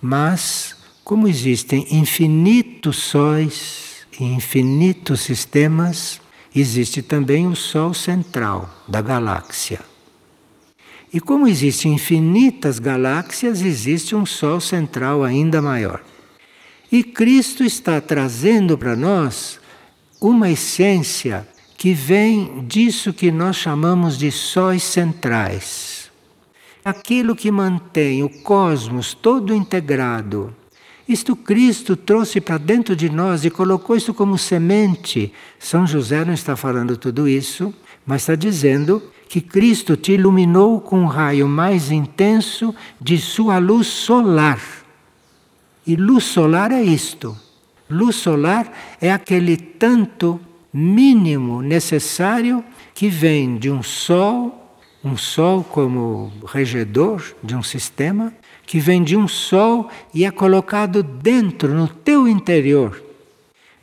[0.01, 0.73] Mas,
[1.03, 6.21] como existem infinitos sóis e infinitos sistemas,
[6.55, 9.81] existe também o Sol central da galáxia.
[11.13, 16.01] E como existem infinitas galáxias, existe um Sol central ainda maior.
[16.89, 19.59] E Cristo está trazendo para nós
[20.21, 21.45] uma essência
[21.77, 25.92] que vem disso que nós chamamos de sóis centrais.
[26.83, 30.53] Aquilo que mantém o cosmos todo integrado.
[31.07, 35.33] Isto Cristo trouxe para dentro de nós e colocou isso como semente.
[35.59, 37.73] São José não está falando tudo isso,
[38.05, 43.87] mas está dizendo que Cristo te iluminou com um raio mais intenso de sua luz
[43.87, 44.61] solar.
[45.85, 47.37] E luz solar é isto.
[47.89, 48.71] Luz solar
[49.01, 50.39] é aquele tanto
[50.73, 52.63] mínimo necessário
[52.93, 54.62] que vem de um sol,
[55.03, 58.33] um sol como regedor de um sistema,
[58.65, 63.03] que vem de um sol e é colocado dentro, no teu interior.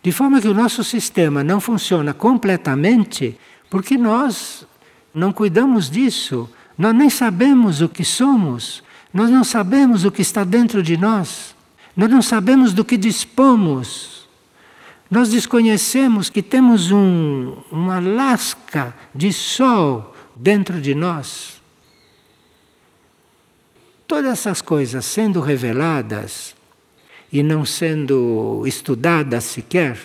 [0.02, 4.66] De forma que o nosso sistema não funciona completamente porque nós
[5.14, 6.48] não cuidamos disso,
[6.78, 11.54] nós nem sabemos o que somos, nós não sabemos o que está dentro de nós.
[11.96, 14.28] Nós não sabemos do que dispomos.
[15.10, 20.09] Nós desconhecemos que temos um, uma lasca de sol
[20.40, 21.60] dentro de nós.
[24.06, 26.54] Todas essas coisas sendo reveladas
[27.30, 29.98] e não sendo estudadas sequer,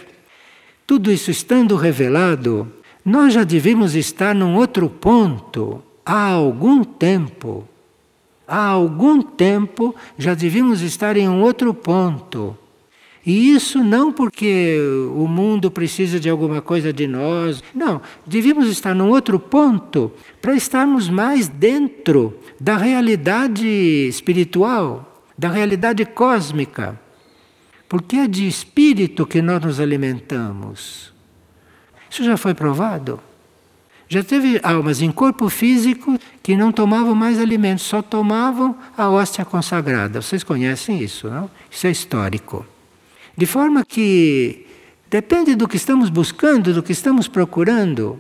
[0.86, 2.72] tudo isso estando revelado,
[3.04, 7.68] nós já devíamos estar num outro ponto há algum tempo.
[8.48, 12.56] Há algum tempo já devíamos estar em um outro ponto.
[13.26, 14.78] E isso não porque
[15.16, 17.64] o mundo precisa de alguma coisa de nós.
[17.74, 26.06] Não, devíamos estar num outro ponto para estarmos mais dentro da realidade espiritual, da realidade
[26.06, 27.00] cósmica.
[27.90, 31.12] Porque é de espírito que nós nos alimentamos.
[32.10, 33.20] Isso já foi provado.
[34.08, 39.44] Já teve almas em corpo físico que não tomavam mais alimentos, só tomavam a hóstia
[39.44, 40.22] consagrada.
[40.22, 41.50] Vocês conhecem isso, não?
[41.72, 42.64] Isso é histórico.
[43.38, 44.66] De forma que
[45.10, 48.20] depende do que estamos buscando, do que estamos procurando.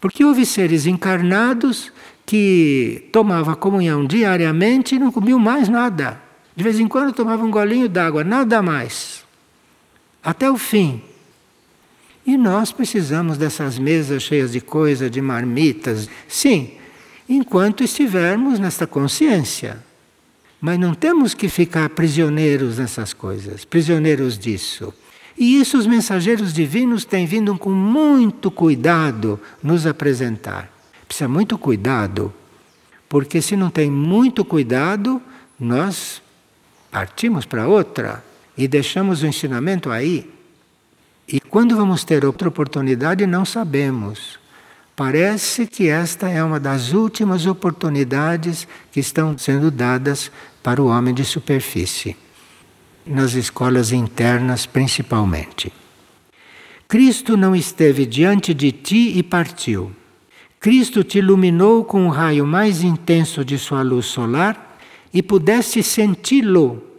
[0.00, 1.92] Porque houve seres encarnados
[2.26, 6.20] que tomavam comunhão diariamente e não comiam mais nada.
[6.54, 9.24] De vez em quando tomavam um golinho d'água, nada mais.
[10.22, 11.02] Até o fim.
[12.26, 16.72] E nós precisamos dessas mesas cheias de coisa, de marmitas, sim,
[17.28, 19.82] enquanto estivermos nesta consciência.
[20.64, 24.94] Mas não temos que ficar prisioneiros nessas coisas, prisioneiros disso.
[25.36, 30.72] E isso os mensageiros divinos têm vindo com muito cuidado nos apresentar.
[31.08, 32.32] Precisa muito cuidado,
[33.08, 35.20] porque se não tem muito cuidado,
[35.58, 36.22] nós
[36.92, 38.24] partimos para outra
[38.56, 40.30] e deixamos o ensinamento aí.
[41.26, 44.38] E quando vamos ter outra oportunidade, não sabemos.
[44.94, 50.30] Parece que esta é uma das últimas oportunidades que estão sendo dadas
[50.62, 52.16] para o homem de superfície,
[53.06, 55.72] nas escolas internas principalmente.
[56.86, 59.92] Cristo não esteve diante de ti e partiu.
[60.60, 64.78] Cristo te iluminou com o raio mais intenso de sua luz solar
[65.12, 66.92] e pudeste senti-lo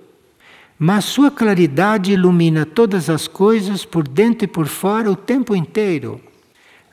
[0.86, 6.20] mas sua claridade ilumina todas as coisas por dentro e por fora o tempo inteiro.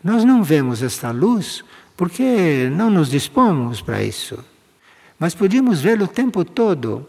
[0.04, 1.64] Nós não vemos esta luz
[1.96, 4.38] porque não nos dispomos para isso.
[5.20, 7.06] Mas podíamos vê-lo o tempo todo,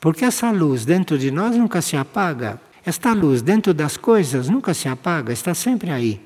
[0.00, 2.60] porque essa luz dentro de nós nunca se apaga.
[2.84, 6.20] Esta luz dentro das coisas nunca se apaga, está sempre aí.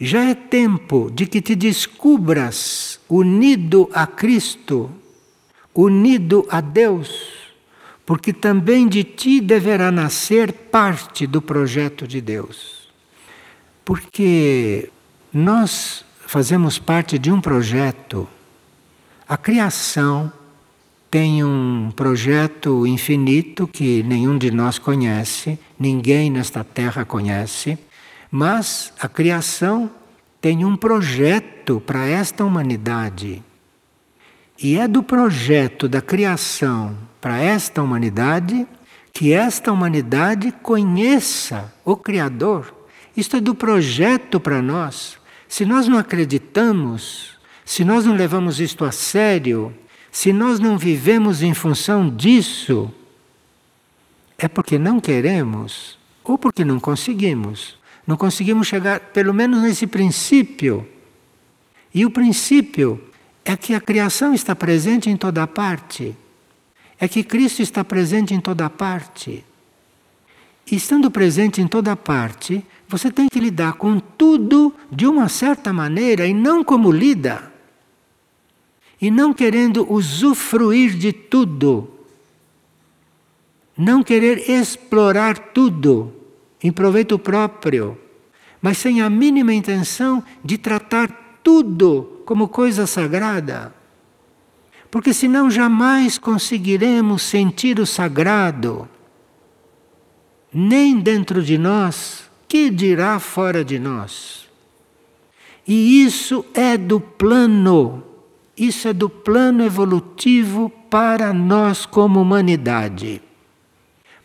[0.00, 4.90] Já é tempo de que te descubras unido a Cristo,
[5.74, 7.38] unido a Deus
[8.08, 12.88] porque também de ti deverá nascer parte do projeto de Deus.
[13.84, 14.90] Porque
[15.30, 18.26] nós fazemos parte de um projeto.
[19.28, 20.32] A criação
[21.10, 27.78] tem um projeto infinito que nenhum de nós conhece, ninguém nesta terra conhece,
[28.30, 29.90] mas a criação
[30.40, 33.42] tem um projeto para esta humanidade.
[34.58, 38.66] E é do projeto da criação para esta humanidade,
[39.12, 42.74] que esta humanidade conheça o Criador.
[43.14, 45.18] Isto é do projeto para nós.
[45.46, 47.37] Se nós não acreditamos,
[47.68, 49.74] se nós não levamos isto a sério,
[50.10, 52.90] se nós não vivemos em função disso,
[54.38, 57.76] é porque não queremos ou porque não conseguimos.
[58.06, 60.88] Não conseguimos chegar, pelo menos, nesse princípio.
[61.92, 62.98] E o princípio
[63.44, 66.16] é que a criação está presente em toda parte
[66.98, 69.44] é que Cristo está presente em toda parte.
[70.70, 75.72] E estando presente em toda parte, você tem que lidar com tudo de uma certa
[75.72, 77.47] maneira e não como lida.
[79.00, 81.88] E não querendo usufruir de tudo.
[83.76, 86.12] Não querer explorar tudo
[86.62, 87.96] em proveito próprio,
[88.60, 93.72] mas sem a mínima intenção de tratar tudo como coisa sagrada.
[94.90, 98.88] Porque senão jamais conseguiremos sentir o sagrado,
[100.52, 104.48] nem dentro de nós, que dirá fora de nós.
[105.66, 108.02] E isso é do plano,
[108.58, 113.22] isso é do plano evolutivo para nós como humanidade.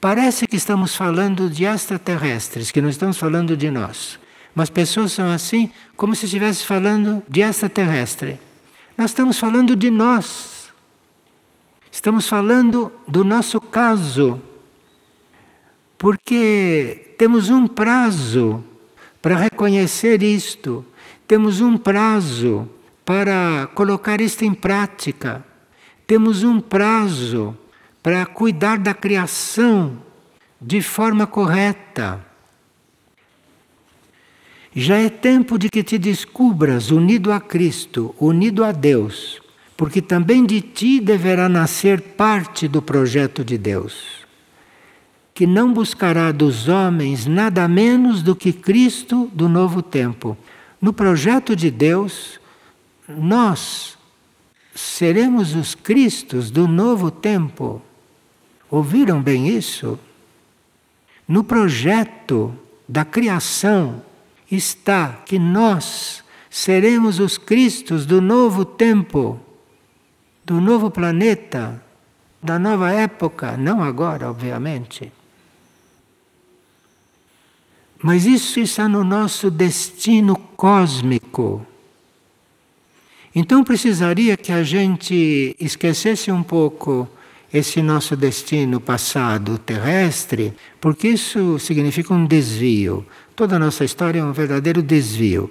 [0.02, 4.20] Parece que estamos falando de extraterrestres, que não estamos falando de nós.
[4.54, 8.40] Mas pessoas são assim como se estivesse falando de extraterrestre.
[8.98, 10.72] Nós estamos falando de nós.
[11.92, 14.42] Estamos falando do nosso caso.
[15.98, 18.64] Porque temos um prazo
[19.22, 20.86] para reconhecer isto,
[21.26, 22.68] temos um prazo
[23.06, 25.44] para colocar isto em prática,
[26.08, 27.58] temos um prazo
[28.02, 29.98] para cuidar da criação
[30.60, 32.26] de forma correta.
[34.76, 39.42] Já é tempo de que te descubras unido a Cristo, unido a Deus,
[39.78, 44.26] porque também de ti deverá nascer parte do projeto de Deus,
[45.34, 50.38] que não buscará dos homens nada menos do que Cristo do novo tempo.
[50.82, 52.40] No projeto de Deus,
[53.08, 53.98] nós
[54.74, 57.82] seremos os Cristos do novo tempo.
[58.70, 60.00] Ouviram bem isso?
[61.28, 62.54] No projeto
[62.88, 64.02] da criação,
[64.50, 69.40] está que nós seremos os Cristos do novo tempo,
[70.46, 71.82] do novo planeta,
[72.42, 75.12] da nova época, não agora, obviamente.
[78.02, 81.66] Mas isso está no nosso destino cósmico.
[83.36, 87.08] Então precisaria que a gente esquecesse um pouco
[87.52, 93.06] esse nosso destino passado terrestre, porque isso significa um desvio.
[93.36, 95.50] Toda a nossa história é um verdadeiro desvio.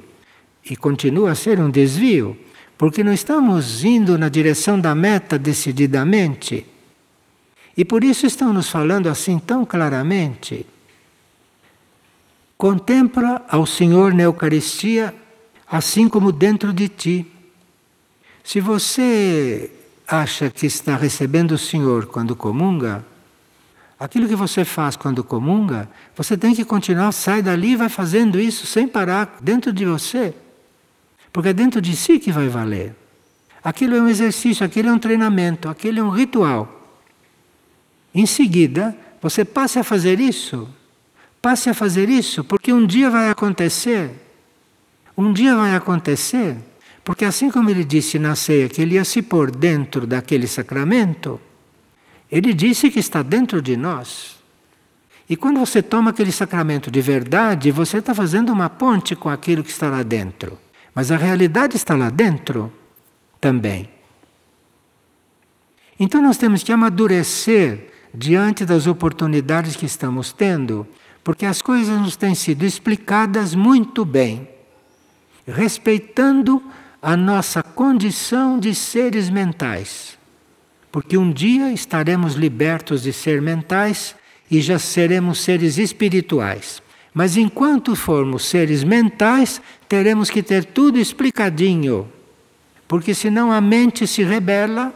[0.69, 2.37] E continua a ser um desvio,
[2.79, 6.67] porque não estamos indo na direção da meta decididamente.
[7.77, 10.67] E por isso estão nos falando assim tão claramente.
[12.57, 15.15] Contempla ao Senhor na Eucaristia,
[15.67, 17.32] assim como dentro de ti.
[18.45, 19.71] Se você
[20.07, 23.05] acha que está recebendo o Senhor quando comunga,
[24.03, 28.41] Aquilo que você faz quando comunga, você tem que continuar, sai dali e vai fazendo
[28.41, 30.35] isso sem parar dentro de você.
[31.33, 32.97] Porque é dentro de si que vai valer.
[33.63, 36.99] Aquilo é um exercício, aquilo é um treinamento, aquilo é um ritual.
[38.13, 40.69] Em seguida, você passe a fazer isso.
[41.41, 44.11] Passe a fazer isso, porque um dia vai acontecer.
[45.17, 46.57] Um dia vai acontecer.
[47.05, 51.41] Porque assim como ele disse na ceia que ele ia se pôr dentro daquele sacramento,
[52.31, 54.37] ele disse que está dentro de nós.
[55.29, 59.65] E quando você toma aquele sacramento de verdade, você está fazendo uma ponte com aquilo
[59.65, 60.59] que está lá dentro.
[60.95, 62.73] Mas a realidade está lá dentro
[63.41, 63.89] também.
[65.99, 70.87] Então nós temos que amadurecer diante das oportunidades que estamos tendo,
[71.25, 74.49] porque as coisas nos têm sido explicadas muito bem,
[75.47, 76.63] respeitando
[77.03, 80.17] a nossa condição de seres mentais
[80.93, 84.15] porque um dia estaremos libertos de ser mentais
[84.51, 86.83] e já seremos seres espirituais.
[87.15, 92.11] Mas enquanto formos seres mentais, teremos que ter tudo explicadinho,
[92.87, 94.95] porque senão a mente se rebela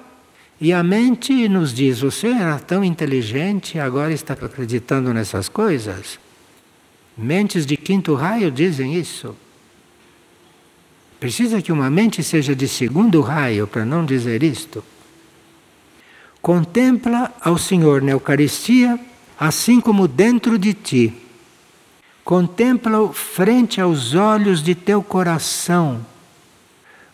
[0.61, 6.19] e a mente nos diz: Você era tão inteligente, agora está acreditando nessas coisas?
[7.17, 9.35] Mentes de quinto raio dizem isso.
[11.19, 14.85] Precisa que uma mente seja de segundo raio para não dizer isto.
[16.43, 19.01] Contempla ao Senhor na Eucaristia,
[19.39, 21.13] assim como dentro de ti.
[22.23, 26.05] Contempla-o frente aos olhos de teu coração.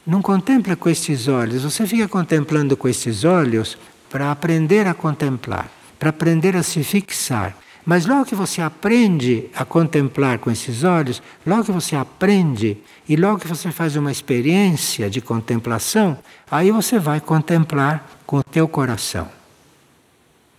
[0.06, 3.78] Não contempla com estes olhos, você fica contemplando com estes olhos
[4.10, 7.56] para aprender a contemplar, para aprender a se fixar.
[7.84, 12.78] Mas logo que você aprende a contemplar com esses olhos, logo que você aprende
[13.08, 16.16] e logo que você faz uma experiência de contemplação,
[16.48, 19.28] aí você vai contemplar com o teu coração.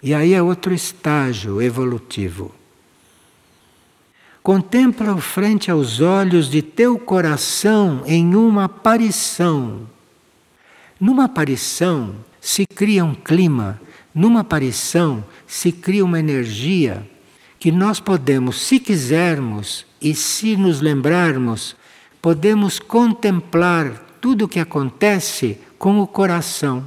[0.02, 2.54] E aí é outro estágio evolutivo.
[4.42, 9.88] Contempla-o frente aos olhos de teu coração em uma aparição.
[11.00, 13.80] Numa aparição se cria um clima,
[14.14, 17.08] numa aparição se cria uma energia
[17.64, 21.78] que nós podemos, se quisermos e se nos lembrarmos,
[22.22, 26.86] podemos contemplar tudo o que acontece com o coração.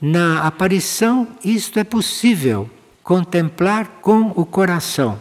[0.00, 2.70] Na aparição, isto é possível,
[3.02, 5.20] contemplar com o coração.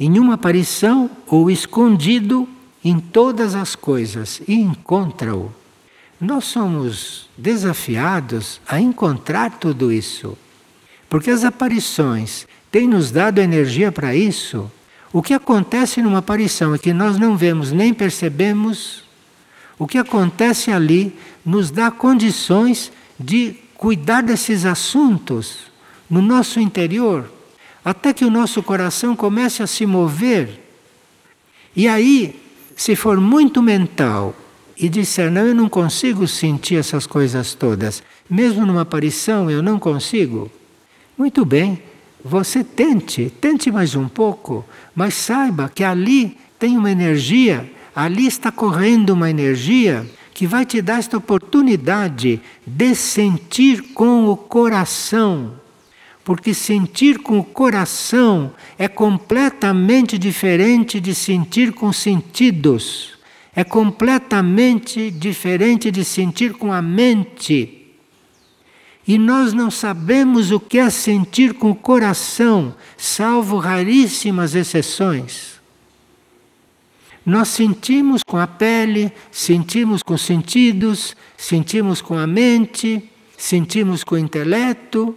[0.00, 2.48] Em uma aparição, ou escondido
[2.82, 5.52] em todas as coisas, e encontra-o.
[6.20, 10.36] nós somos desafiados a encontrar tudo isso.
[11.08, 12.44] Porque as aparições
[12.74, 14.68] têm nos dado energia para isso.
[15.12, 19.04] O que acontece numa aparição é que nós não vemos nem percebemos.
[19.78, 21.16] O que acontece ali
[21.46, 25.70] nos dá condições de cuidar desses assuntos
[26.10, 27.30] no nosso interior,
[27.84, 30.60] até que o nosso coração comece a se mover.
[31.76, 32.42] E aí,
[32.74, 34.34] se for muito mental
[34.76, 39.78] e disser, não, eu não consigo sentir essas coisas todas, mesmo numa aparição eu não
[39.78, 40.50] consigo,
[41.16, 41.80] muito bem,
[42.24, 44.64] você tente, tente mais um pouco,
[44.96, 50.80] mas saiba que ali tem uma energia, ali está correndo uma energia que vai te
[50.80, 55.52] dar esta oportunidade de sentir com o coração.
[56.24, 63.18] Porque sentir com o coração é completamente diferente de sentir com sentidos.
[63.54, 67.83] É completamente diferente de sentir com a mente.
[69.06, 75.60] E nós não sabemos o que é sentir com o coração, salvo raríssimas exceções.
[77.24, 84.14] Nós sentimos com a pele, sentimos com os sentidos, sentimos com a mente, sentimos com
[84.14, 85.14] o intelecto,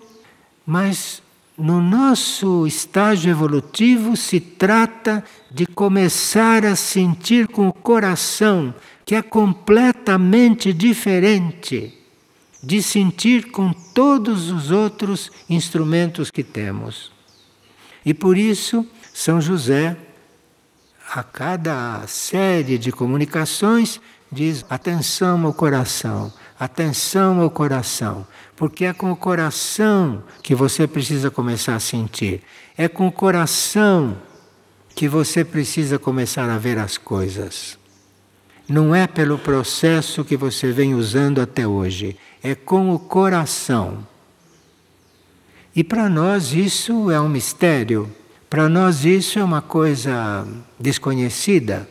[0.65, 1.21] mas
[1.57, 8.73] no nosso estágio evolutivo se trata de começar a sentir com o coração,
[9.05, 11.97] que é completamente diferente
[12.62, 17.12] de sentir com todos os outros instrumentos que temos.
[18.05, 19.97] E por isso, São José,
[21.14, 23.99] a cada série de comunicações,
[24.32, 31.30] diz: atenção ao coração, atenção ao coração, porque é com o coração que você precisa
[31.30, 32.41] começar a sentir,
[32.78, 34.18] é com o coração
[34.95, 37.78] que você precisa começar a ver as coisas.
[38.68, 44.05] Não é pelo processo que você vem usando até hoje, é com o coração.
[45.74, 48.11] E para nós isso é um mistério,
[48.49, 50.45] para nós isso é uma coisa
[50.78, 51.88] desconhecida.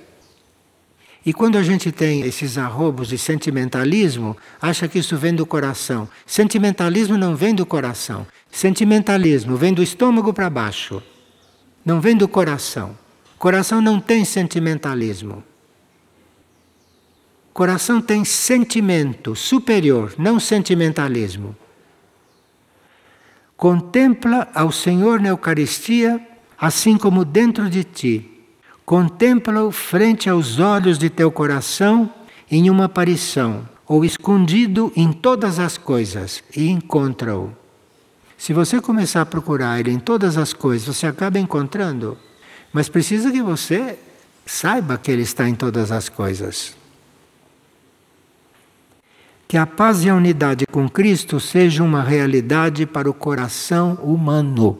[1.24, 6.09] E quando a gente tem esses arrobos de sentimentalismo, acha que isso vem do coração.
[6.24, 8.27] Sentimentalismo não vem do coração.
[8.51, 11.03] Sentimentalismo vem do estômago para baixo.
[11.85, 12.97] Não vem do coração.
[13.39, 15.43] Coração não tem sentimentalismo.
[17.57, 21.57] Coração tem sentimento superior, não sentimentalismo.
[23.57, 26.21] Contempla ao Senhor na Eucaristia,
[26.59, 28.31] assim como dentro de ti.
[28.85, 32.13] Contempla-o frente aos olhos de teu coração
[32.51, 37.57] em uma aparição, ou escondido em todas as coisas, e encontra-o.
[38.37, 42.19] Se você começar a procurar ele em todas as coisas, você acaba encontrando,
[42.71, 43.99] mas precisa que você
[44.45, 46.77] saiba que ele está em todas as coisas
[49.49, 54.78] que a paz e a unidade com Cristo sejam uma realidade para o coração humano.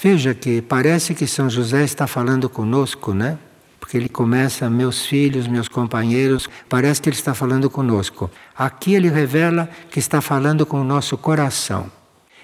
[0.00, 3.38] Veja que parece que São José está falando conosco, né?
[3.78, 8.30] Porque ele começa, meus filhos, meus companheiros, parece que ele está falando conosco.
[8.56, 11.90] Aqui ele revela que está falando com o nosso coração.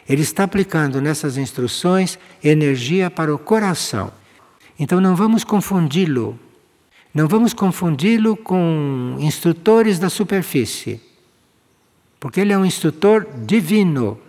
[0.07, 4.13] Ele está aplicando nessas instruções energia para o coração.
[4.79, 6.39] Então não vamos confundi-lo.
[7.15, 11.08] Não vamos confundi-lo com instrutores da superfície
[12.21, 14.21] porque ele é um instrutor divino.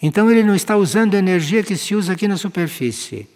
[0.00, 3.28] Então ele não está usando a energia que se usa aqui na superfície.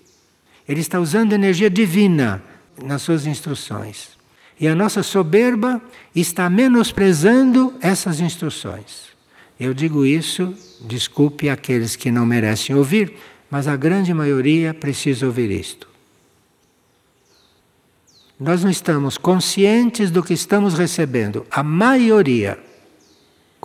[0.68, 2.42] Ele está usando energia divina
[2.82, 4.16] nas suas instruções.
[4.58, 5.80] E a nossa soberba
[6.14, 9.06] está menosprezando essas instruções.
[9.58, 13.14] Eu digo isso, desculpe aqueles que não merecem ouvir,
[13.50, 15.88] mas a grande maioria precisa ouvir isto.
[18.38, 22.58] Nós não estamos conscientes do que estamos recebendo, a maioria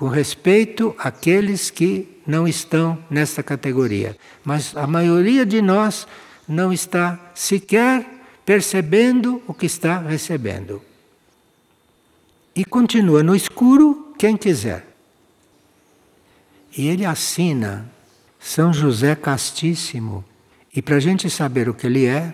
[0.02, 4.18] com respeito àqueles que não estão nessa categoria.
[4.44, 6.08] Mas a maioria de nós
[6.48, 8.04] não está sequer
[8.44, 10.82] percebendo o que está recebendo.
[12.56, 14.88] E continua no escuro quem quiser.
[16.76, 17.88] E ele assina
[18.40, 20.26] São José Castíssimo.
[20.76, 22.34] E para a gente saber o que ele é,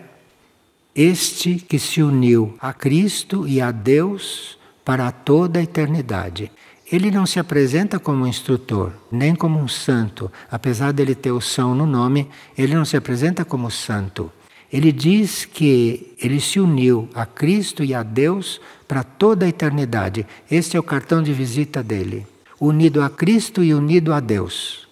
[0.95, 6.49] este que se uniu a Cristo e a Deus para toda a eternidade.
[6.89, 10.31] Ele não se apresenta como um instrutor, nem como um santo.
[10.49, 14.31] Apesar dele ter o são no nome, ele não se apresenta como santo.
[14.71, 20.25] Ele diz que ele se uniu a Cristo e a Deus para toda a eternidade.
[20.49, 22.25] Este é o cartão de visita dele.
[22.59, 24.87] Unido a Cristo e unido a Deus.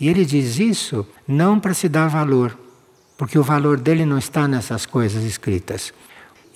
[0.00, 2.58] E ele diz isso não para se dar valor,
[3.16, 5.92] porque o valor dele não está nessas coisas escritas.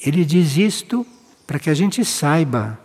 [0.05, 1.07] Ele diz isto
[1.47, 2.79] para que a gente saiba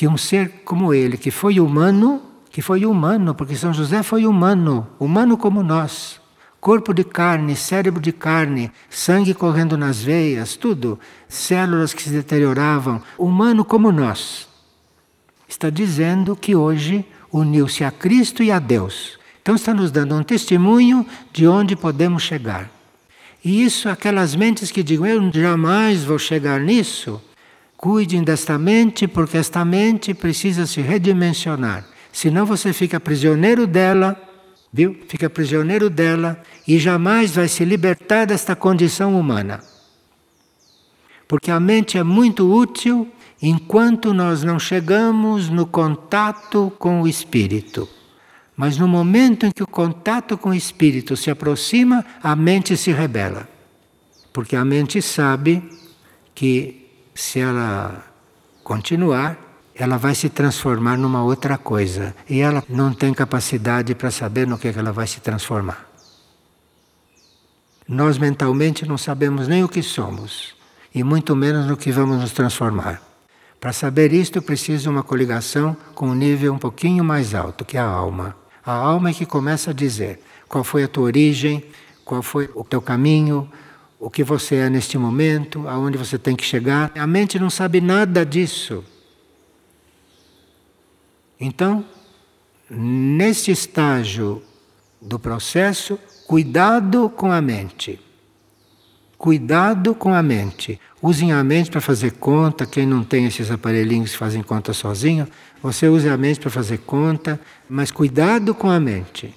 [0.00, 4.24] que um ser como ele, que foi humano, que foi humano, porque São José foi
[4.24, 6.18] humano, humano como nós.
[6.58, 10.98] Corpo de carne, cérebro de carne, sangue correndo nas veias, tudo,
[11.28, 14.48] células que se deterioravam, humano como nós.
[15.46, 19.18] Está dizendo que hoje uniu-se a Cristo e a Deus.
[19.42, 22.70] Então está nos dando um testemunho de onde podemos chegar.
[23.44, 27.20] E isso, aquelas mentes que digam, eu jamais vou chegar nisso,
[27.80, 31.86] cuidem desta mente, porque esta mente precisa se redimensionar.
[32.12, 34.20] Senão você fica prisioneiro dela,
[34.70, 34.94] viu?
[35.08, 39.60] Fica prisioneiro dela e jamais vai se libertar desta condição humana.
[41.26, 43.08] Porque a mente é muito útil
[43.40, 47.88] enquanto nós não chegamos no contato com o espírito.
[48.54, 52.92] Mas no momento em que o contato com o espírito se aproxima, a mente se
[52.92, 53.48] rebela.
[54.34, 55.62] Porque a mente sabe
[56.34, 56.79] que
[57.20, 58.04] se ela
[58.64, 59.36] continuar,
[59.74, 62.14] ela vai se transformar numa outra coisa.
[62.28, 65.86] E ela não tem capacidade para saber no que ela vai se transformar.
[67.86, 70.54] Nós mentalmente não sabemos nem o que somos,
[70.94, 73.02] e muito menos no que vamos nos transformar.
[73.60, 77.76] Para saber isto, preciso de uma coligação com um nível um pouquinho mais alto, que
[77.76, 78.34] é a alma.
[78.64, 81.64] A alma é que começa a dizer qual foi a tua origem,
[82.04, 83.50] qual foi o teu caminho,
[84.00, 86.90] o que você é neste momento, aonde você tem que chegar.
[86.96, 88.82] A mente não sabe nada disso.
[91.38, 91.84] Então,
[92.68, 94.42] neste estágio
[95.00, 98.00] do processo, cuidado com a mente.
[99.18, 100.80] Cuidado com a mente.
[101.02, 102.64] Usem a mente para fazer conta.
[102.64, 105.28] Quem não tem esses aparelhinhos que fazem conta sozinho,
[105.62, 107.38] você use a mente para fazer conta,
[107.68, 109.34] mas cuidado com a mente.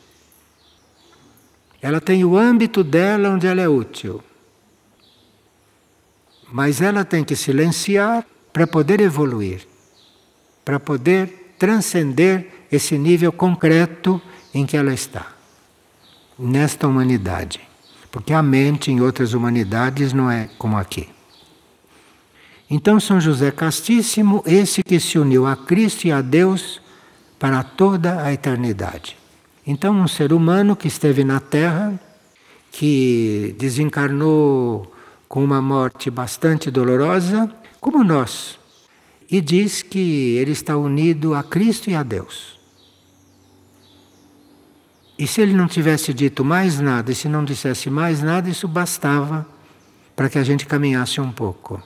[1.82, 4.24] Ela tem o âmbito dela onde ela é útil.
[6.54, 8.24] Mas ela tem que silenciar
[8.54, 9.68] para poder evoluir,
[10.64, 14.22] para poder transcender esse nível concreto
[14.54, 15.34] em que ela está,
[16.38, 17.60] nesta humanidade.
[18.12, 21.10] Porque a mente em outras humanidades não é como aqui.
[22.70, 26.80] Então, São José Castíssimo, esse que se uniu a Cristo e a Deus
[27.39, 29.18] para toda a eternidade.
[29.66, 31.99] Então, um ser humano que esteve na Terra,
[32.72, 34.93] que desencarnou
[35.34, 38.60] com uma morte bastante dolorosa, como nós,
[39.32, 42.60] e diz que ele está unido a Cristo e a Deus.
[45.18, 48.68] E se ele não tivesse dito mais nada, e se não dissesse mais nada, isso
[48.68, 49.44] bastava
[50.16, 51.82] para que a gente caminhasse um pouco.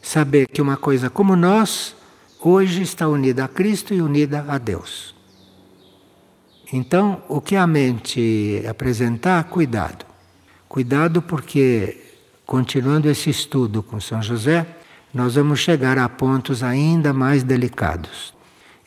[0.00, 1.94] Saber que uma coisa como nós,
[2.40, 5.14] hoje está unida a Cristo e unida a Deus.
[6.72, 10.06] Então, o que a mente apresentar, cuidado.
[10.66, 12.07] Cuidado porque,
[12.48, 14.66] continuando esse estudo com São José,
[15.12, 18.32] nós vamos chegar a pontos ainda mais delicados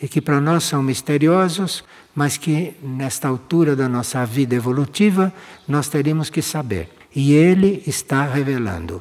[0.01, 1.83] e que para nós são misteriosos,
[2.15, 5.31] mas que nesta altura da nossa vida evolutiva
[5.67, 6.89] nós teríamos que saber.
[7.15, 8.99] E ele está revelando.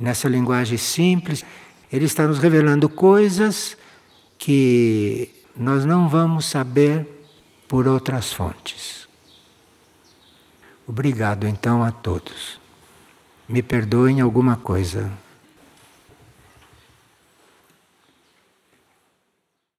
[0.00, 1.44] Nessa linguagem simples,
[1.92, 3.76] ele está nos revelando coisas
[4.38, 7.06] que nós não vamos saber
[7.68, 9.06] por outras fontes.
[10.88, 12.64] Obrigado então a todos.
[13.48, 15.10] Me perdoem alguma coisa.